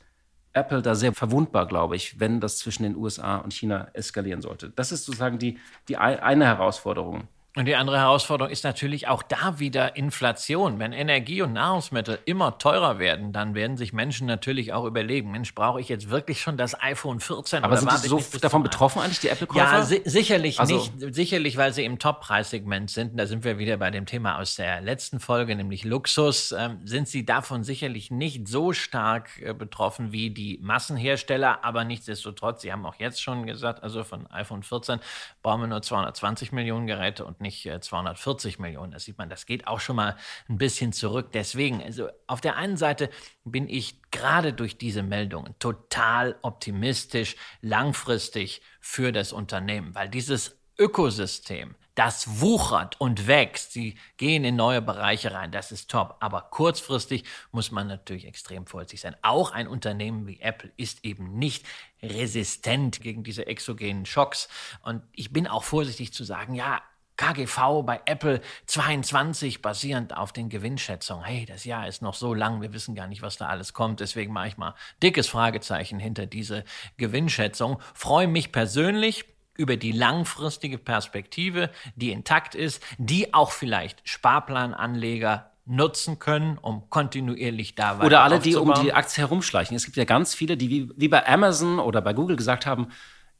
[0.52, 4.70] Apple da sehr verwundbar, glaube ich, wenn das zwischen den USA und China eskalieren sollte.
[4.70, 7.28] Das ist sozusagen die, die eine Herausforderung.
[7.58, 10.78] Und die andere Herausforderung ist natürlich auch da wieder Inflation.
[10.78, 15.56] Wenn Energie und Nahrungsmittel immer teurer werden, dann werden sich Menschen natürlich auch überlegen, Mensch,
[15.56, 17.64] brauche ich jetzt wirklich schon das iPhone 14?
[17.64, 19.58] Aber sind Sie so davon betroffen eigentlich, die Apple-Käufer?
[19.58, 21.16] Ja, si sicherlich also, nicht.
[21.16, 23.18] Sicherlich, weil sie im Top-Preissegment sind.
[23.18, 26.52] Da sind wir wieder bei dem Thema aus der letzten Folge, nämlich Luxus.
[26.52, 31.64] Ähm, sind sie davon sicherlich nicht so stark äh, betroffen wie die Massenhersteller.
[31.64, 35.00] Aber nichtsdestotrotz, sie haben auch jetzt schon gesagt, also von iPhone 14
[35.42, 38.92] brauchen wir nur 220 Millionen Geräte und nicht nicht 240 äh, Millionen.
[38.92, 40.16] Das sieht man, das geht auch schon mal
[40.48, 41.30] ein bisschen zurück.
[41.32, 43.10] Deswegen, also auf der einen Seite
[43.44, 51.74] bin ich gerade durch diese Meldungen total optimistisch langfristig für das Unternehmen, weil dieses Ökosystem,
[51.96, 53.72] das wuchert und wächst.
[53.72, 55.50] Sie gehen in neue Bereiche rein.
[55.50, 56.16] Das ist top.
[56.20, 59.16] Aber kurzfristig muss man natürlich extrem vorsichtig sein.
[59.22, 61.66] Auch ein Unternehmen wie Apple ist eben nicht
[62.00, 64.48] resistent gegen diese exogenen Schocks.
[64.82, 66.80] Und ich bin auch vorsichtig zu sagen, ja,
[67.18, 71.24] KGV bei Apple 22 basierend auf den Gewinnschätzungen.
[71.24, 74.00] Hey, das Jahr ist noch so lang, wir wissen gar nicht, was da alles kommt.
[74.00, 76.64] Deswegen mache ich mal dickes Fragezeichen hinter diese
[76.96, 77.78] Gewinnschätzung.
[77.92, 86.18] Freue mich persönlich über die langfristige Perspektive, die intakt ist, die auch vielleicht Sparplananleger nutzen
[86.18, 89.76] können, um kontinuierlich da weiter Oder alle, die um die Aktie herumschleichen.
[89.76, 92.88] Es gibt ja ganz viele, die wie, wie bei Amazon oder bei Google gesagt haben,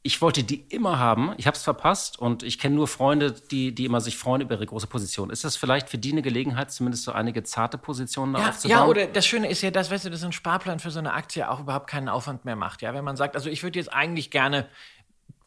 [0.01, 3.75] ich wollte die immer haben, ich habe es verpasst und ich kenne nur Freunde, die,
[3.75, 5.29] die immer sich freuen über ihre große Position.
[5.29, 8.77] Ist das vielleicht für die eine Gelegenheit, zumindest so einige zarte Positionen ja, aufzubauen?
[8.77, 11.13] Ja, oder das Schöne ist ja, dass, weißt du, dass ein Sparplan für so eine
[11.13, 12.81] Aktie auch überhaupt keinen Aufwand mehr macht.
[12.81, 14.69] Ja, wenn man sagt, also ich würde jetzt eigentlich gerne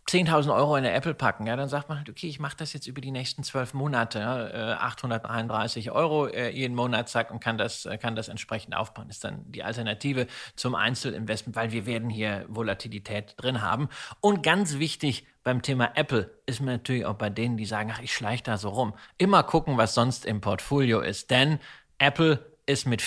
[0.09, 2.73] 10.000 Euro in eine Apple packen, ja, dann sagt man halt, okay, ich mache das
[2.73, 7.41] jetzt über die nächsten zwölf Monate, ja, 833 äh, Euro äh, jeden Monat, zack, und
[7.41, 9.09] kann das, äh, kann das entsprechend aufbauen.
[9.09, 10.27] Ist dann die Alternative
[10.57, 13.89] zum Einzelinvestment, weil wir werden hier Volatilität drin haben.
[14.21, 18.03] Und ganz wichtig beim Thema Apple ist mir natürlich auch bei denen, die sagen, ach,
[18.03, 21.59] ich schleiche da so rum, immer gucken, was sonst im Portfolio ist, denn
[21.99, 23.03] Apple ist mit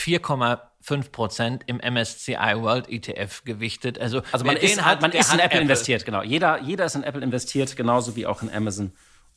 [0.88, 3.99] 4,5% im MSCI World ETF gewichtet.
[3.99, 6.21] Also, also man ist, hat, man ist in Apple, Apple, investiert, genau.
[6.21, 8.91] Jeder, jeder ist in Apple investiert, genauso wie auch in Amazon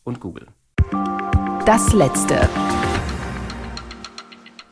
[0.05, 0.49] und Google.
[1.65, 2.49] Das letzte.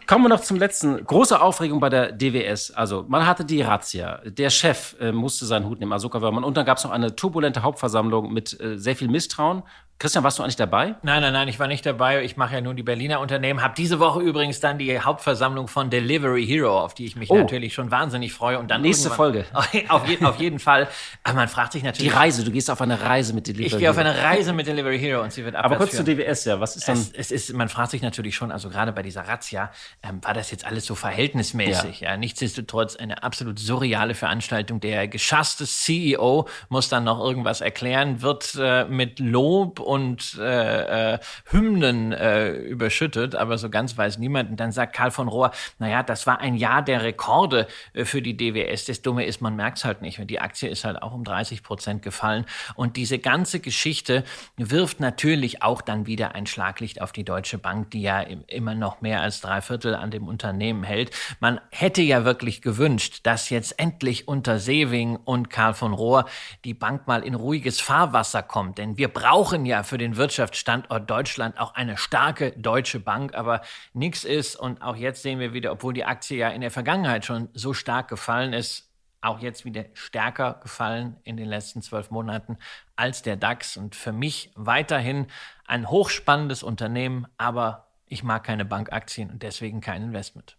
[0.06, 1.04] Kommen wir noch zum letzten.
[1.04, 2.70] Große Aufregung bei der DWS.
[2.70, 4.20] Also man hatte die Razzia.
[4.24, 6.44] Der Chef äh, musste seinen Hut nehmen, Asoka Wörmann.
[6.44, 9.62] Und dann gab es noch eine turbulente Hauptversammlung mit äh, sehr viel Misstrauen.
[9.98, 10.94] Christian, warst du eigentlich dabei?
[11.02, 12.22] Nein, nein, nein, ich war nicht dabei.
[12.22, 13.62] Ich mache ja nur die Berliner Unternehmen.
[13.62, 17.38] Hab diese Woche übrigens dann die Hauptversammlung von Delivery Hero, auf die ich mich oh.
[17.38, 18.58] natürlich schon wahnsinnig freue.
[18.58, 19.46] Und dann nächste Folge.
[19.54, 20.86] auf, je, auf, jeden Fall.
[21.22, 22.12] Aber man fragt sich natürlich.
[22.12, 22.44] Die Reise.
[22.44, 23.76] Du gehst auf eine Reise mit Delivery Hero.
[23.76, 26.44] Ich gehe auf eine Reise mit Delivery Hero und sie wird Aber kurz zu DWS,
[26.44, 26.60] ja.
[26.60, 26.98] Was ist dann?
[26.98, 28.52] Es, es, ist, man fragt sich natürlich schon.
[28.52, 29.70] Also gerade bei dieser Razzia
[30.02, 32.00] ähm, war das jetzt alles so verhältnismäßig.
[32.00, 32.10] Ja.
[32.10, 32.16] ja.
[32.16, 34.80] Nichtsdestotrotz eine absolut surreale Veranstaltung.
[34.80, 41.18] Der geschasste CEO muss dann noch irgendwas erklären, wird äh, mit Lob und äh, äh,
[41.46, 44.50] Hymnen äh, überschüttet, aber so ganz weiß niemand.
[44.50, 48.22] Und dann sagt Karl von Rohr, naja, das war ein Jahr der Rekorde äh, für
[48.22, 48.84] die DWS.
[48.84, 50.20] Das Dumme ist, man merkt es halt nicht.
[50.30, 52.46] Die Aktie ist halt auch um 30 Prozent gefallen.
[52.74, 54.24] Und diese ganze Geschichte
[54.56, 59.00] wirft natürlich auch dann wieder ein Schlaglicht auf die Deutsche Bank, die ja immer noch
[59.00, 61.10] mehr als drei Viertel an dem Unternehmen hält.
[61.40, 66.26] Man hätte ja wirklich gewünscht, dass jetzt endlich unter Sewing und Karl von Rohr
[66.64, 68.78] die Bank mal in ruhiges Fahrwasser kommt.
[68.78, 73.62] Denn wir brauchen ja für den Wirtschafts Wirtschaftsstandort Deutschland auch eine starke deutsche Bank, aber
[73.92, 74.56] nichts ist.
[74.56, 77.74] Und auch jetzt sehen wir wieder, obwohl die Aktie ja in der Vergangenheit schon so
[77.74, 82.58] stark gefallen ist, auch jetzt wieder stärker gefallen in den letzten zwölf Monaten
[82.96, 83.76] als der DAX.
[83.76, 85.26] Und für mich weiterhin
[85.66, 90.56] ein hochspannendes Unternehmen, aber ich mag keine Bankaktien und deswegen kein Investment.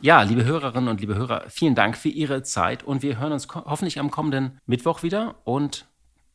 [0.00, 3.48] Ja, liebe Hörerinnen und liebe Hörer, vielen Dank für Ihre Zeit und wir hören uns
[3.48, 5.86] hoffentlich am kommenden Mittwoch wieder und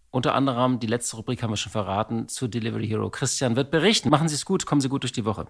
[0.10, 3.10] unter anderem, die letzte Rubrik haben wir schon verraten, zu Delivery Hero.
[3.10, 4.10] Christian wird berichten.
[4.10, 5.48] Machen Sie es gut, kommen Sie gut durch die Woche.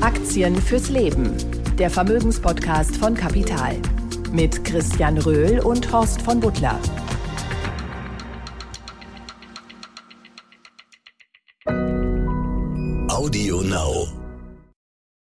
[0.00, 1.36] Aktien fürs Leben.
[1.76, 3.76] Der Vermögenspodcast von Kapital.
[4.32, 6.78] Mit Christian Röhl und Horst von Butler.
[13.20, 14.19] Audio Now.